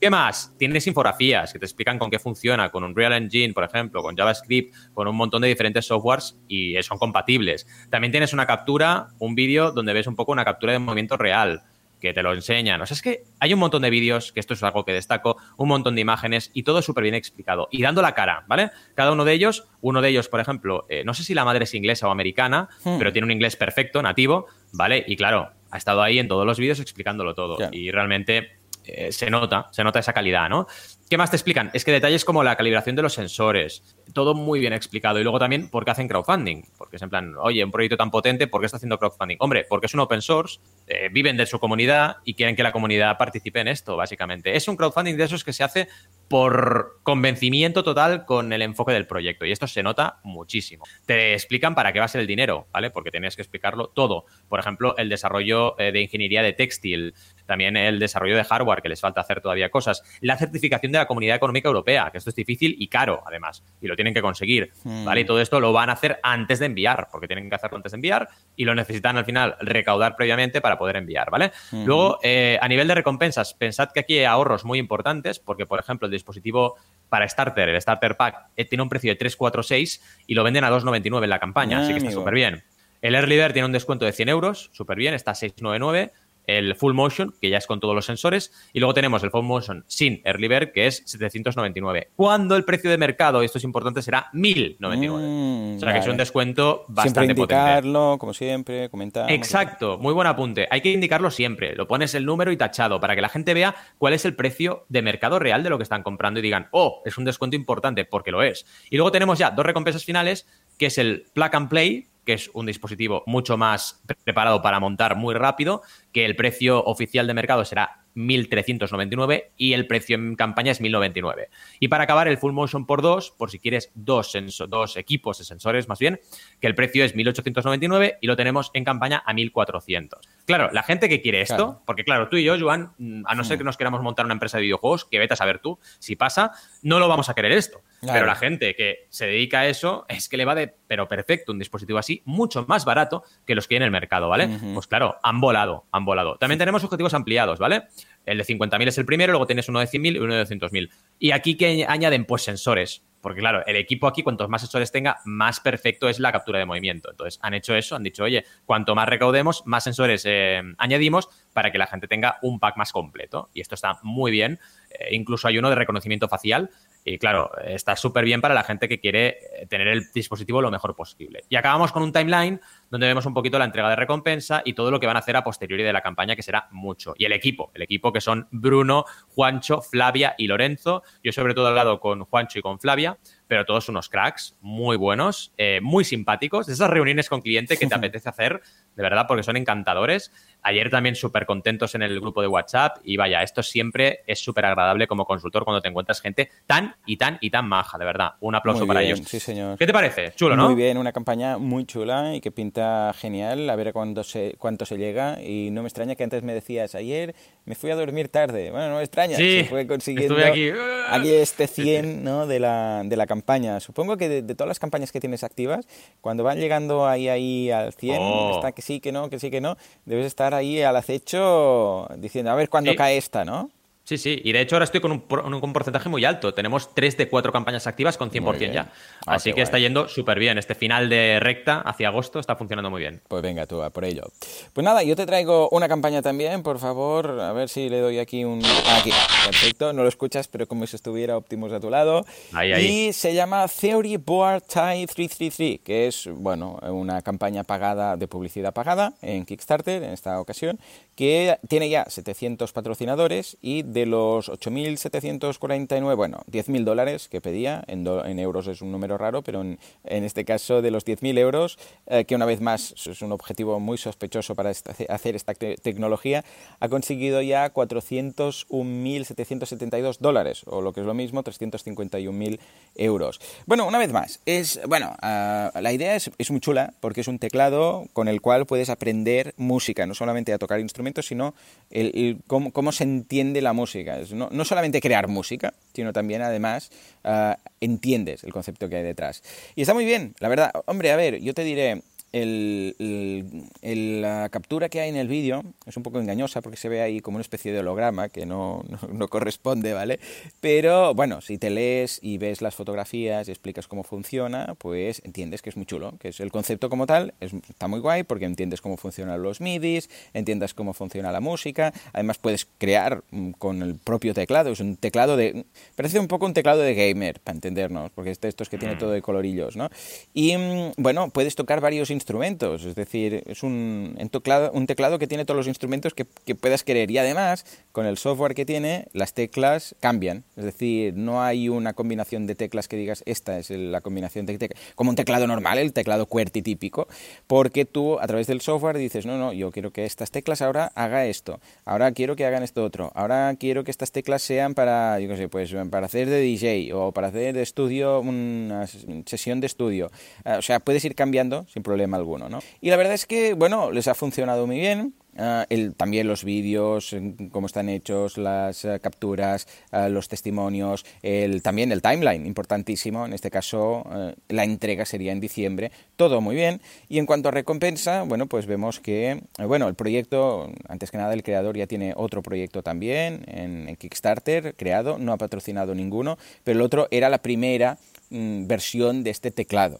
[0.00, 0.54] ¿Qué más?
[0.58, 4.74] Tienes infografías que te explican con qué funciona, con Unreal Engine, por ejemplo, con JavaScript,
[4.94, 7.66] con un montón de diferentes softwares y son compatibles.
[7.90, 11.62] También tienes una captura, un vídeo donde ves un poco una captura de movimiento real.
[12.02, 12.80] Que te lo enseñan.
[12.82, 15.36] O sea, es que hay un montón de vídeos, que esto es algo que destaco,
[15.56, 17.68] un montón de imágenes y todo súper bien explicado.
[17.70, 18.72] Y dando la cara, ¿vale?
[18.96, 21.62] Cada uno de ellos, uno de ellos, por ejemplo, eh, no sé si la madre
[21.62, 22.98] es inglesa o americana, hmm.
[22.98, 25.04] pero tiene un inglés perfecto, nativo, ¿vale?
[25.06, 27.56] Y claro, ha estado ahí en todos los vídeos explicándolo todo.
[27.70, 30.66] Y realmente eh, se nota, se nota esa calidad, ¿no?
[31.12, 31.70] ¿Qué más te explican?
[31.74, 33.82] Es que detalles como la calibración de los sensores,
[34.14, 35.20] todo muy bien explicado.
[35.20, 36.62] Y luego también por qué hacen crowdfunding.
[36.78, 39.36] Porque es en plan, oye, un proyecto tan potente, ¿por qué está haciendo crowdfunding?
[39.40, 42.72] Hombre, porque es un open source, eh, viven de su comunidad y quieren que la
[42.72, 44.56] comunidad participe en esto, básicamente.
[44.56, 45.88] Es un crowdfunding de esos que se hace
[46.28, 49.44] por convencimiento total con el enfoque del proyecto.
[49.44, 50.86] Y esto se nota muchísimo.
[51.04, 52.88] Te explican para qué va a ser el dinero, ¿vale?
[52.88, 54.24] Porque tienes que explicarlo todo.
[54.48, 57.12] Por ejemplo, el desarrollo eh, de ingeniería de textil,
[57.44, 61.06] también el desarrollo de hardware, que les falta hacer todavía cosas, la certificación de la
[61.06, 64.72] Comunidad Económica Europea, que esto es difícil y caro, además, y lo tienen que conseguir,
[64.84, 65.04] hmm.
[65.04, 65.22] ¿vale?
[65.22, 67.92] Y todo esto lo van a hacer antes de enviar, porque tienen que hacerlo antes
[67.92, 71.52] de enviar y lo necesitan al final recaudar previamente para poder enviar, ¿vale?
[71.70, 71.84] Hmm.
[71.84, 75.80] Luego, eh, a nivel de recompensas, pensad que aquí hay ahorros muy importantes, porque, por
[75.80, 76.76] ejemplo, el dispositivo
[77.08, 80.70] para Starter, el Starter Pack, eh, tiene un precio de 346 y lo venden a
[80.70, 82.62] 2,99 en la campaña, así que está súper bien.
[83.02, 86.12] El Early Bird tiene un descuento de 100 euros, súper bien, está a 699
[86.46, 89.44] el Full Motion, que ya es con todos los sensores, y luego tenemos el Full
[89.44, 92.10] Motion sin Early Bird, que es 799.
[92.16, 95.26] Cuando el precio de mercado, esto es importante, será 1099.
[95.26, 99.30] Mm, o sea que es un descuento bastante siempre indicarlo, como siempre, comentar.
[99.30, 100.68] Exacto, muy buen apunte.
[100.70, 101.74] Hay que indicarlo siempre.
[101.74, 104.84] Lo pones el número y tachado para que la gente vea cuál es el precio
[104.88, 108.04] de mercado real de lo que están comprando y digan, oh, es un descuento importante,
[108.04, 108.66] porque lo es.
[108.90, 110.46] Y luego tenemos ya dos recompensas finales,
[110.78, 115.16] que es el Plug and Play, que es un dispositivo mucho más preparado para montar
[115.16, 120.72] muy rápido, que el precio oficial de mercado será 1.399 y el precio en campaña
[120.72, 121.48] es 1.099.
[121.80, 124.32] Y para acabar, el Full Motion por dos, por si quieres dos,
[124.68, 126.20] dos equipos de sensores más bien,
[126.60, 130.18] que el precio es 1.899 y lo tenemos en campaña a 1.400.
[130.44, 133.44] Claro, la gente que quiere esto, porque claro, tú y yo, Joan, mm, a no
[133.44, 133.58] ser hmm.
[133.58, 136.52] que nos queramos montar una empresa de videojuegos, que vete a saber tú, si pasa,
[136.82, 137.82] no lo vamos a querer esto.
[138.04, 141.52] Pero la gente que se dedica a eso es que le va de, pero perfecto,
[141.52, 144.48] un dispositivo así, mucho más barato que los que hay en el mercado, ¿vale?
[144.74, 146.36] Pues claro, han volado, han volado.
[146.36, 147.84] También tenemos objetivos ampliados, ¿vale?
[148.26, 150.90] El de 50.000 es el primero, luego tienes uno de 100.000 y uno de 200.000.
[151.20, 153.04] Y aquí que añaden, pues sensores.
[153.20, 156.66] Porque claro, el equipo aquí, cuantos más sensores tenga, más perfecto es la captura de
[156.66, 157.08] movimiento.
[157.08, 161.70] Entonces, han hecho eso, han dicho, oye, cuanto más recaudemos, más sensores eh, añadimos para
[161.70, 163.48] que la gente tenga un pack más completo.
[163.54, 164.58] Y esto está muy bien.
[164.90, 166.70] Eh, incluso hay uno de reconocimiento facial
[167.04, 170.70] y claro, está súper bien para la gente que quiere eh, tener el dispositivo lo
[170.70, 171.44] mejor posible.
[171.48, 174.90] Y acabamos con un timeline donde vemos un poquito la entrega de recompensa y todo
[174.90, 177.14] lo que van a hacer a posteriori de la campaña, que será mucho.
[177.16, 181.02] Y el equipo, el equipo que son Bruno, Juancho, Flavia y Lorenzo.
[181.24, 184.96] Yo sobre todo he hablado con Juancho y con Flavia, pero todos unos cracks muy
[184.96, 186.68] buenos, eh, muy simpáticos.
[186.68, 188.62] Esas reuniones con cliente que te apetece hacer,
[188.94, 190.32] de verdad, porque son encantadores.
[190.62, 194.64] Ayer también súper contentos en el grupo de WhatsApp y vaya, esto siempre es súper
[194.64, 198.34] agradable como consultor cuando te encuentras gente tan y tan y tan maja, de verdad.
[198.40, 199.20] Un aplauso para ellos.
[199.26, 199.78] Sí, señor.
[199.78, 200.32] ¿Qué te parece?
[200.36, 200.66] Chulo, ¿no?
[200.66, 204.86] Muy bien, una campaña muy chula y que pinta genial, a ver cuándo se, cuánto
[204.86, 207.34] se llega y no me extraña que antes me decías, ayer
[207.64, 208.70] me fui a dormir tarde.
[208.70, 210.70] Bueno, no me extraña, sí, se fue consiguiendo aquí.
[211.08, 212.46] aquí este 100 ¿no?
[212.46, 213.80] de, la, de la campaña.
[213.80, 215.86] Supongo que de, todas las campañas que tienes activas,
[216.20, 218.22] cuando van llegando ahí, ahí al 100,
[218.54, 222.50] está que sí, que no, que sí, que no, debes estar ahí al acecho diciendo,
[222.50, 223.70] a ver cuándo cae esta, ¿no?
[224.04, 226.52] Sí, sí, y de hecho ahora estoy con un, porcentaje muy alto.
[226.54, 228.92] Tenemos 3 de 4 campañas activas con 100% ya.
[229.26, 230.58] Ah, Así que está yendo súper bien.
[230.58, 233.20] Este final de recta hacia agosto está funcionando muy bien.
[233.28, 234.24] Pues venga tú, a por ello.
[234.72, 237.40] Pues nada, yo te traigo una campaña también, por favor.
[237.40, 238.60] A ver si le doy aquí un...
[238.98, 239.12] Aquí,
[239.46, 239.92] perfecto.
[239.92, 242.26] No lo escuchas, pero como si estuviera Optimus a tu lado.
[242.52, 242.86] Ahí, ahí.
[242.86, 248.72] Y se llama Theory Board Tie 333, que es, bueno, una campaña pagada de publicidad
[248.72, 250.80] pagada en Kickstarter en esta ocasión,
[251.14, 258.04] que tiene ya 700 patrocinadores y de los 8.749, bueno, 10.000 dólares que pedía, en,
[258.06, 262.24] en, euros es un número raro, pero en, este caso de los 10.000 euros, eh,
[262.24, 266.44] que una vez más es un objetivo muy sospechoso para hacer esta tecnología,
[266.80, 272.58] ha conseguido ya 401.772 dólares, o lo que es lo mismo, 351.000
[272.96, 273.40] euros.
[273.66, 277.28] Bueno, una vez más, es, bueno, ah, la idea es, es muy chula porque es
[277.28, 281.54] un teclado con el cual puedes aprender música, no solamente a tocar instrumentos, sino
[281.90, 284.18] el, cómo, cómo se entiende la música música.
[284.32, 286.90] no, no, solamente crear música, sino también además
[287.24, 289.42] ah, entiendes el concepto que hay detrás.
[289.74, 290.70] Y está muy bien, la verdad.
[290.86, 292.02] Hombre, a ver, yo te diré,
[292.32, 297.20] la captura que hay en el vídeo es un poco engañosa porque se ve ahí
[297.20, 300.18] como una especie de holograma que no, no, corresponde, ¿vale?
[300.60, 305.60] Pero bueno, si te lees y ves las fotografías y explicas cómo funciona, pues entiendes
[305.60, 308.80] que es muy chulo, que es el concepto como tal, está muy guay porque entiendes
[308.80, 313.96] cómo funcionan los MIDIs, entiendes cómo funciona la música, además puedes crear mm, con el
[313.96, 315.66] propio teclado, es un teclado de...
[315.96, 318.98] parece un poco un teclado de gamer, para entendernos, porque este, estos que tiene mm.
[318.98, 319.90] todo de colorillos, ¿no?
[320.32, 325.26] Y mm, bueno, puedes tocar varios instrumentos, es decir, es un, teclado, un teclado que
[325.26, 327.10] tiene todos los instrumentos que, puedas querer.
[327.10, 331.92] Y además con el software que tiene las teclas cambian, es decir, no hay una
[331.92, 335.78] combinación de teclas que digas esta es la combinación de teclas, como un teclado normal,
[335.78, 337.08] el teclado QWERTY típico,
[337.46, 340.92] porque tú a través del software dices, no, no, yo quiero que estas teclas ahora
[340.94, 345.20] haga esto, ahora quiero que hagan esto otro, ahora quiero que estas teclas sean para,
[345.20, 348.86] yo qué sé, pues para hacer de DJ o para hacer de estudio una
[349.26, 350.10] sesión de estudio,
[350.44, 352.60] ah, o sea, puedes ir cambiando sin problema alguno, ¿no?
[352.80, 356.44] Y la verdad es que, bueno, les ha funcionado muy bien, Ah, el, también los
[356.44, 357.16] vídeos,
[357.52, 363.24] cómo están hechos, las eh, capturas, ah, los testimonios, el, también el timeline, importantísimo.
[363.24, 365.90] En este caso, eh, la entrega sería en diciembre.
[366.16, 366.82] Todo muy bien.
[367.08, 371.16] Y en cuanto a recompensa, bueno, pues vemos que, eh, bueno, el proyecto, antes que
[371.16, 376.38] nada, el creador ya tiene otro proyecto también en, Kickstarter creado, no ha patrocinado ninguno,
[376.64, 377.98] pero el otro era la primera
[378.30, 379.98] mm, versión de este teclado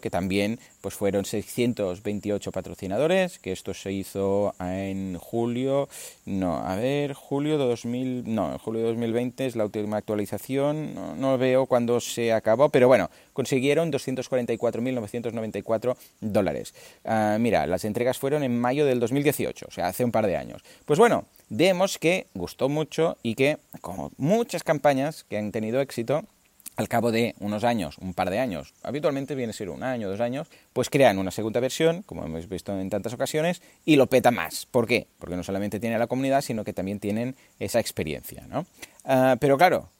[0.00, 5.88] Que también pues fueron 628 patrocinadores, que esto se hizo en julio,
[6.26, 11.38] no, a ver, julio de 2000, no, julio de 2020 es la última actualización, no,
[11.38, 16.74] veo cuándo se acabó, pero bueno, consiguieron 244.994 dólares.
[17.06, 20.36] Ah, mira, las entregas fueron en mayo del 2018, o sea, hace un par de
[20.36, 20.62] años.
[20.84, 26.26] Pues bueno, vemos que gustó mucho y que, como muchas campañas que han tenido éxito,
[26.80, 30.08] al cabo de unos años, un par de años, habitualmente viene a ser un año,
[30.08, 34.06] dos años, pues crean una segunda versión, como hemos visto en tantas ocasiones, y lo
[34.06, 34.64] peta más.
[34.64, 35.06] ¿Por qué?
[35.18, 38.46] Porque no solamente tiene la comunidad, sino que también tienen esa experiencia.
[38.48, 38.64] ¿no?
[39.04, 39.90] Ah, pero claro,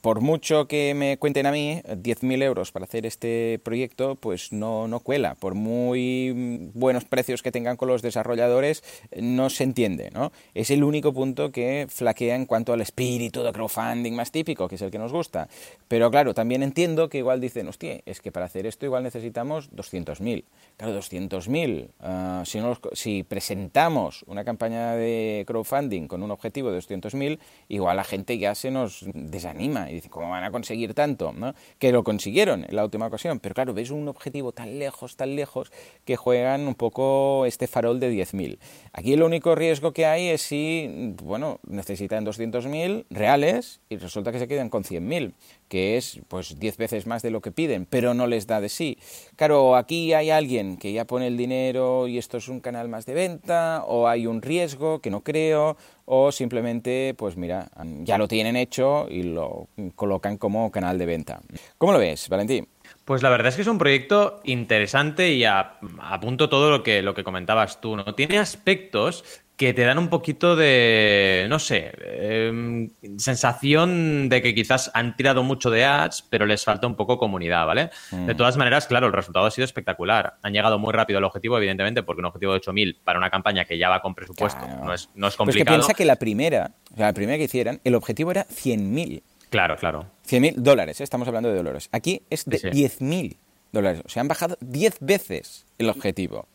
[0.00, 4.88] por mucho que me cuenten a mí 10.000 euros para hacer este proyecto, pues no,
[4.88, 5.34] no cuela.
[5.34, 8.82] Por muy buenos precios que tengan con los desarrolladores,
[9.20, 10.10] no se entiende.
[10.12, 10.32] ¿no?
[10.54, 14.76] Es el único punto que flaquea en cuanto al espíritu de crowdfunding más típico, que
[14.76, 15.48] es el que nos gusta.
[15.88, 19.70] Pero claro, también entiendo que igual dicen, hostia, es que para hacer esto igual necesitamos
[19.72, 20.44] 200.000.
[20.76, 21.88] Claro, 200.000.
[22.00, 22.60] Ah, si,
[22.92, 28.54] si presentamos una campaña de crowdfunding con un objetivo de 200.000, igual la gente ya
[28.54, 31.32] se nos desanima y dice, ¿cómo van a conseguir tanto?
[31.32, 31.54] ¿no?
[31.78, 35.36] Que lo consiguieron en la última ocasión, pero claro, ves un objetivo tan lejos, tan
[35.36, 35.72] lejos,
[36.04, 38.58] que juegan un poco este farol de 10.000.
[38.92, 44.38] Aquí el único riesgo que hay es si, bueno, necesitan 200.000 reales y resulta que
[44.38, 45.32] se quedan con 100.000
[45.68, 48.68] que es pues 10 veces más de lo que piden, pero no les da de
[48.68, 48.98] sí.
[49.36, 53.06] Claro, aquí hay alguien que ya pone el dinero y esto es un canal más
[53.06, 55.76] de venta, o hay un riesgo que no creo,
[56.06, 57.68] o simplemente, pues mira,
[58.02, 61.40] ya lo tienen hecho y lo colocan como canal de venta.
[61.76, 62.66] ¿Cómo lo ves, Valentín?
[63.04, 67.14] Pues la verdad es que es un proyecto interesante y apunto todo lo que, lo
[67.14, 68.14] que comentabas tú, ¿no?
[68.14, 69.24] Tiene aspectos
[69.56, 75.42] que te dan un poquito de, no sé, em, sensación de que quizás han tirado
[75.42, 77.90] mucho de ads, pero les falta un poco comunidad, ¿vale?
[78.10, 78.36] De mm.
[78.36, 80.34] todas maneras, claro, el resultado ha sido espectacular.
[80.42, 83.64] Han llegado muy rápido al objetivo, evidentemente, porque un objetivo de 8.000 para una campaña
[83.64, 85.64] que ya va con presupuesto no, es, no es complicado.
[85.64, 89.22] Que piensa que la primera, o sea, la primera que hicieran, el objetivo era 100.000.
[89.48, 90.06] Claro, claro.
[90.28, 91.04] 100.000 dólares, ¿eh?
[91.04, 91.88] estamos hablando de dólares.
[91.92, 93.36] Aquí es de 10.000
[93.72, 94.02] dólares.
[94.04, 96.46] O sea, han bajado 10 veces el objetivo.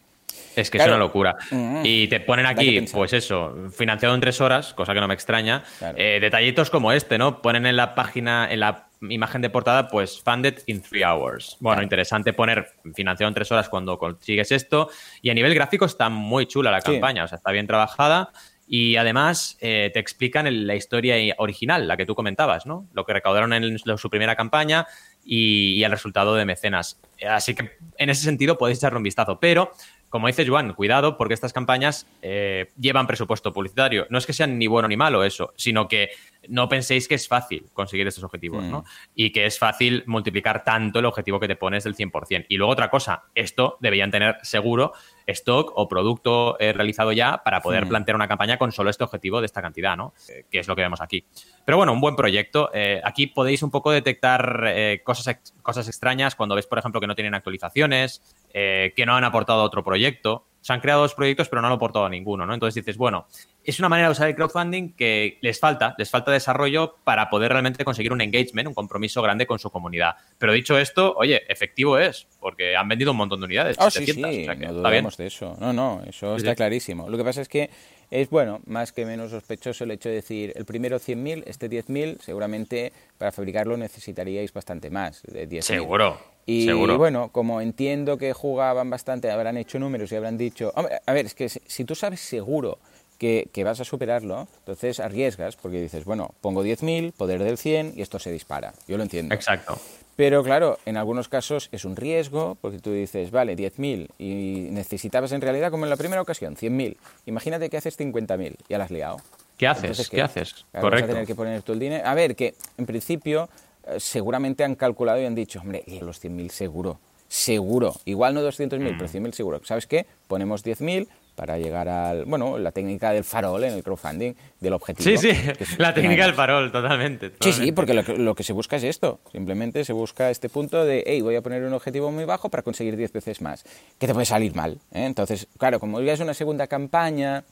[0.56, 1.36] Es que es una locura.
[1.50, 1.82] Mm.
[1.84, 5.64] Y te ponen aquí, pues eso, financiado en tres horas, cosa que no me extraña.
[5.96, 7.42] Eh, detallitos como este, ¿no?
[7.42, 11.58] Ponen en la página, en la imagen de portada, pues funded in three hours.
[11.60, 14.90] Bueno, interesante poner financiado en tres horas cuando consigues esto.
[15.22, 18.32] Y a nivel gráfico está muy chula la campaña, o sea, está bien trabajada.
[18.74, 22.88] Y además eh, te explican la historia original, la que tú comentabas, ¿no?
[22.94, 24.88] Lo que recaudaron en su primera campaña
[25.26, 26.98] y, y el resultado de mecenas.
[27.28, 29.40] Así que en ese sentido podéis echarle un vistazo.
[29.42, 29.74] Pero
[30.12, 34.06] como dice Juan, cuidado porque estas campañas eh, llevan presupuesto publicitario.
[34.10, 36.10] No es que sean ni bueno ni malo eso, sino que
[36.48, 38.80] no penséis que es fácil conseguir estos objetivos, ¿no?
[38.80, 38.86] Mm.
[39.16, 42.46] Y que es fácil multiplicar tanto el objetivo que te pones del 100%.
[42.50, 44.94] Y luego otra cosa, esto deberían tener seguro
[45.28, 47.90] stock o producto eh, realizado ya para poder mm.
[47.90, 50.14] plantear una campaña con solo este objetivo de esta cantidad, ¿no?
[50.30, 51.26] Eh, que es lo que vemos aquí.
[51.64, 52.70] Pero bueno, un buen proyecto.
[53.04, 54.74] aquí podéis un poco detectar
[55.04, 58.22] cosas, cosas extrañas cuando ves, por ejemplo, que no tienen actualizaciones,
[58.52, 60.46] que no han aportado otro proyecto.
[60.62, 62.54] Se han creado dos proyectos, pero no han aportado a ninguno, ¿no?
[62.54, 63.26] Entonces dices, bueno,
[63.64, 67.52] es una manera de usar el crowdfunding que les falta, les falta desarrollo para poder
[67.52, 70.16] realmente conseguir un engagement, un compromiso grande con su comunidad.
[70.38, 73.78] Pero dicho esto, oye, efectivo es, porque han vendido un montón de unidades.
[73.80, 75.58] Ah, sí, sí, no dudamos de eso.
[75.60, 77.10] No, no, eso está clarísimo.
[77.10, 77.70] Lo que pasa es que
[78.12, 82.20] es, bueno, más que menos sospechoso el hecho de decir, el primero 100.000, este 10.000,
[82.20, 85.62] seguramente para fabricarlo necesitaríais bastante más, de 10.000.
[85.62, 86.20] Seguro.
[86.46, 91.26] Y bueno, como entiendo que jugaban bastante, habrán hecho números y habrán dicho, a ver,
[91.26, 92.80] es que si tú sabes seguro
[93.18, 98.02] que, vas a superarlo, entonces arriesgas porque dices, bueno, pongo 10.000, poder del 100 y
[98.02, 98.74] esto se dispara.
[98.88, 99.34] Yo lo entiendo.
[99.34, 99.80] Exacto.
[100.22, 105.32] Pero claro, en algunos casos es un riesgo porque tú dices, vale, 10.000 y necesitabas
[105.32, 106.96] en realidad, como en la primera ocasión, 100.000.
[107.26, 109.18] Imagínate que haces 50.000, ya las has liado.
[109.58, 110.08] ¿Qué haces?
[110.12, 110.22] ¿qué?
[110.22, 110.68] haces?
[110.72, 110.90] Correcto.
[110.92, 112.08] Vas a tener que poner tú el dinero.
[112.08, 113.50] A ver, que en principio
[113.88, 117.96] eh, seguramente han calculado y han dicho, hombre, los 100.000 seguro, seguro.
[118.06, 118.98] Igual no 200.000, mm.
[119.00, 119.62] pero 100.000 seguro.
[119.64, 120.06] ¿Sabes qué?
[120.28, 125.18] Ponemos 10.000, para llegar al, bueno, la técnica del farol en el crowdfunding, del objetivo.
[125.18, 128.84] Sí, sí, la técnica del farol, totalmente, Sí, sí, porque lo, que se busca es
[128.84, 132.50] esto, simplemente se busca este punto de, hey, voy a poner un objetivo muy bajo
[132.50, 133.64] para conseguir 10 veces más,
[133.98, 134.80] que te puede salir mal.
[134.92, 135.06] ¿eh?
[135.06, 137.44] Entonces, claro, como ya es una segunda campaña,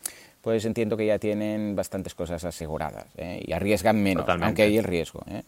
[0.41, 3.43] pues entiendo que ya tienen bastantes cosas aseguradas ¿eh?
[3.45, 5.23] y arriesgan menos, aunque hay el riesgo.
[5.29, 5.43] ¿eh?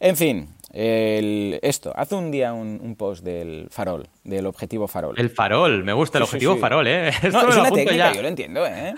[0.00, 5.18] En fin, esto, haz un día un, post del farol, del objetivo farol.
[5.18, 7.08] El farol, me gusta el objetivo farol, ¿eh?
[7.22, 8.94] Esto no, es una técnica, yo lo entiendo, ¿eh?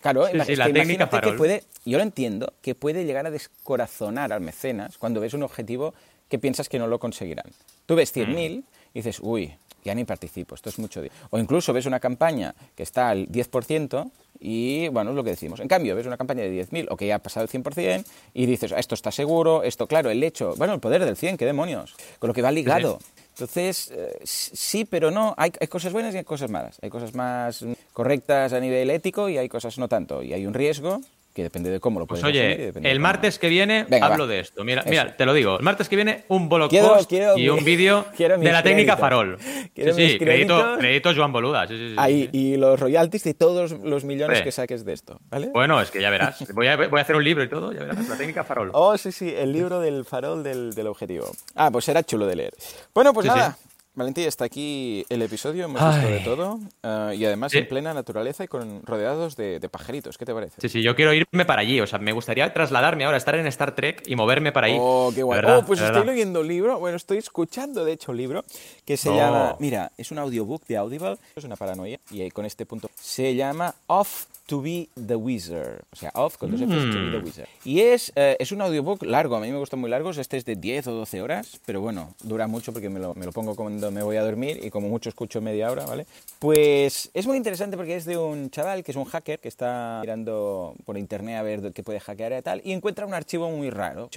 [0.00, 1.32] Claro, la técnica farol.
[1.32, 5.42] Que puede, yo lo entiendo, que puede llegar a descorazonar al mecenas cuando ves un
[5.42, 5.94] objetivo
[6.28, 7.46] que piensas que no lo conseguirán.
[7.86, 8.62] Tú ves 100.000
[8.94, 9.52] y dices, uy,
[9.84, 11.02] ya ni participo, esto es mucho.
[11.30, 14.10] O incluso ves una campaña que está al 10%
[14.40, 15.60] y, bueno, es lo que decimos.
[15.60, 18.46] En cambio, ves una campaña de 10.000 o que ya ha pasado el 100% y
[18.46, 21.94] dices, esto está seguro, esto, claro, el hecho, bueno, el poder del 100, qué demonios,
[22.18, 22.98] con lo que va ligado.
[23.30, 26.78] Entonces, eh, sí, pero no, hay, hay, cosas buenas y hay cosas malas.
[26.80, 30.22] Hay cosas más correctas a nivel ético y hay cosas no tanto.
[30.22, 31.02] Y hay un riesgo
[31.36, 34.64] que depende de cómo lo pues puedes oye, el martes que viene hablo de esto.
[34.64, 35.58] Mira, mira, te lo digo.
[35.58, 39.36] El martes que viene un blog post y un vídeo de la técnica farol.
[39.76, 41.68] sí, sí, crédito, crédito Joan Boluda.
[41.68, 45.50] Sí, sí, Ahí, y los royalties de todos los millones que saques de esto, ¿vale?
[45.52, 46.42] Bueno, es que ya verás.
[46.54, 48.08] Voy a, voy a, hacer un libro y todo, ya verás.
[48.08, 48.70] La técnica farol.
[48.72, 51.30] Oh, sí, sí, el libro del farol del, del objetivo.
[51.54, 52.54] Ah, pues será chulo de leer.
[52.94, 53.58] Bueno, pues nada.
[53.96, 58.44] Valentín, hasta aquí el episodio, hemos visto de todo eh, y además en plena naturaleza
[58.44, 60.18] y con rodeados de, pajaritos.
[60.18, 60.60] ¿Qué te parece?
[60.60, 63.46] Sí, sí, yo quiero irme para allí, o sea, me gustaría trasladarme ahora, estar en
[63.46, 64.76] Star Trek y moverme para allí.
[64.78, 65.40] Oh, qué guay.
[65.46, 68.44] oh, pues estoy leyendo un libro, bueno, estoy escuchando de hecho un libro
[68.84, 72.66] que se llama, mira, es un audiobook de Audible, es una paranoia y con este
[72.66, 75.82] punto se llama Off to be the Wizard.
[75.92, 77.24] O sea, off con dos F's, to be the mm.
[77.24, 77.48] Wizard.
[77.64, 80.18] Y es, eh, es un audiobook largo, a mí me gustan muy largos.
[80.18, 83.26] Este es de 10 o 12 horas, pero bueno, dura mucho porque me lo, me
[83.26, 86.06] lo pongo cuando me voy a dormir y como mucho escucho media hora, ¿vale?
[86.38, 89.98] Pues es muy interesante porque es de un chaval que es un hacker que está
[90.02, 93.70] mirando por internet a ver qué puede hackear y tal y encuentra un archivo muy
[93.70, 94.08] raro.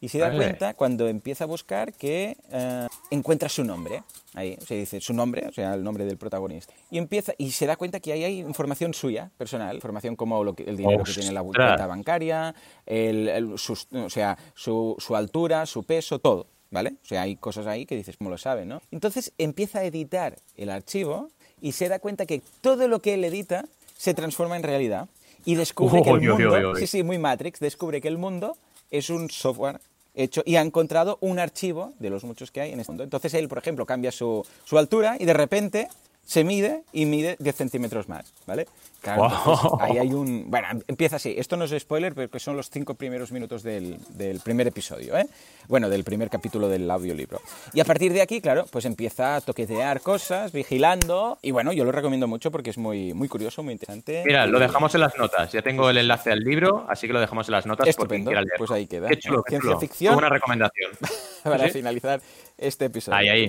[0.00, 4.02] Y se da cuenta cuando empieza a buscar que eh, encuentra su nombre.
[4.34, 6.74] Ahí se dice su nombre, o sea, el nombre del protagonista.
[6.90, 10.54] Y empieza y se da cuenta que ahí hay información suya, personal, información como lo
[10.54, 12.54] que, el dinero que tiene en la cuenta bancaria,
[12.84, 16.46] el, o sea, su, su altura, su peso, todo.
[16.68, 16.94] ¿Vale?
[17.04, 18.82] O sea, hay cosas ahí que dices, ¿cómo lo sabe, no?
[18.90, 21.28] Entonces empieza a editar el archivo
[21.60, 25.08] y se da cuenta que todo lo que él edita se transforma en realidad
[25.44, 28.56] y descubre que el mundo, sí, sí, muy Matrix, descubre que el mundo
[28.90, 29.80] es un software
[30.14, 33.04] hecho y ha encontrado un archivo de los muchos que hay en este mundo.
[33.04, 35.88] Entonces él, por ejemplo, cambia su, su altura y de repente
[36.26, 38.66] se mide y mide 10 centímetros más, ¿vale?
[39.00, 40.50] Claro, ahí hay un...
[40.50, 41.34] Bueno, empieza así.
[41.38, 45.26] Esto no es spoiler, pero son los cinco primeros minutos del, del, primer episodio, ¿eh?
[45.68, 47.40] Bueno, del primer capítulo del audiolibro.
[47.72, 51.38] Y a partir de aquí, claro, pues empieza a toquetear cosas, vigilando.
[51.42, 54.24] Y bueno, yo lo recomiendo mucho porque es muy, muy curioso, muy interesante.
[54.26, 55.52] Mira, lo dejamos en las notas.
[55.52, 57.86] Ya tengo el enlace al libro, así que lo dejamos en las notas.
[57.86, 58.32] Estupendo.
[58.58, 59.06] Pues ahí queda.
[59.06, 60.16] Qué chulo, Ciencia ficción.
[60.16, 60.90] Una recomendación.
[61.44, 62.20] Para finalizar
[62.58, 63.18] este episodio.
[63.18, 63.48] Ahí, ahí.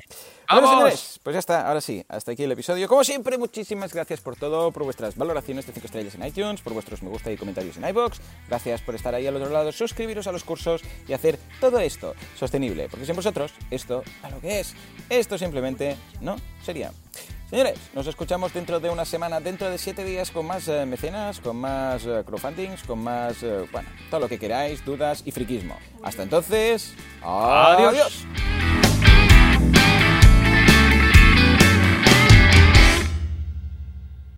[0.49, 2.88] Bueno, señores, pues ya está, ahora sí, hasta aquí el episodio.
[2.88, 6.74] Como siempre, muchísimas gracias por todo, por vuestras valoraciones de 5 estrellas en iTunes, por
[6.74, 8.20] vuestros me gusta y comentarios en iBox.
[8.47, 12.16] Gracias por estar ahí al otro lado, suscribiros a los cursos y hacer todo esto
[12.38, 14.74] sostenible, porque sin vosotros, esto a lo que es,
[15.10, 16.91] esto simplemente no sería.
[17.49, 21.39] Señores, nos escuchamos dentro de una semana, dentro de siete días, con más eh, mecenas,
[21.39, 25.78] con más eh, crowdfundings, con más, eh, bueno, todo lo que queráis, dudas y friquismo.
[26.03, 26.93] Hasta entonces,
[27.24, 28.26] adiós.
[29.72, 30.26] Bye.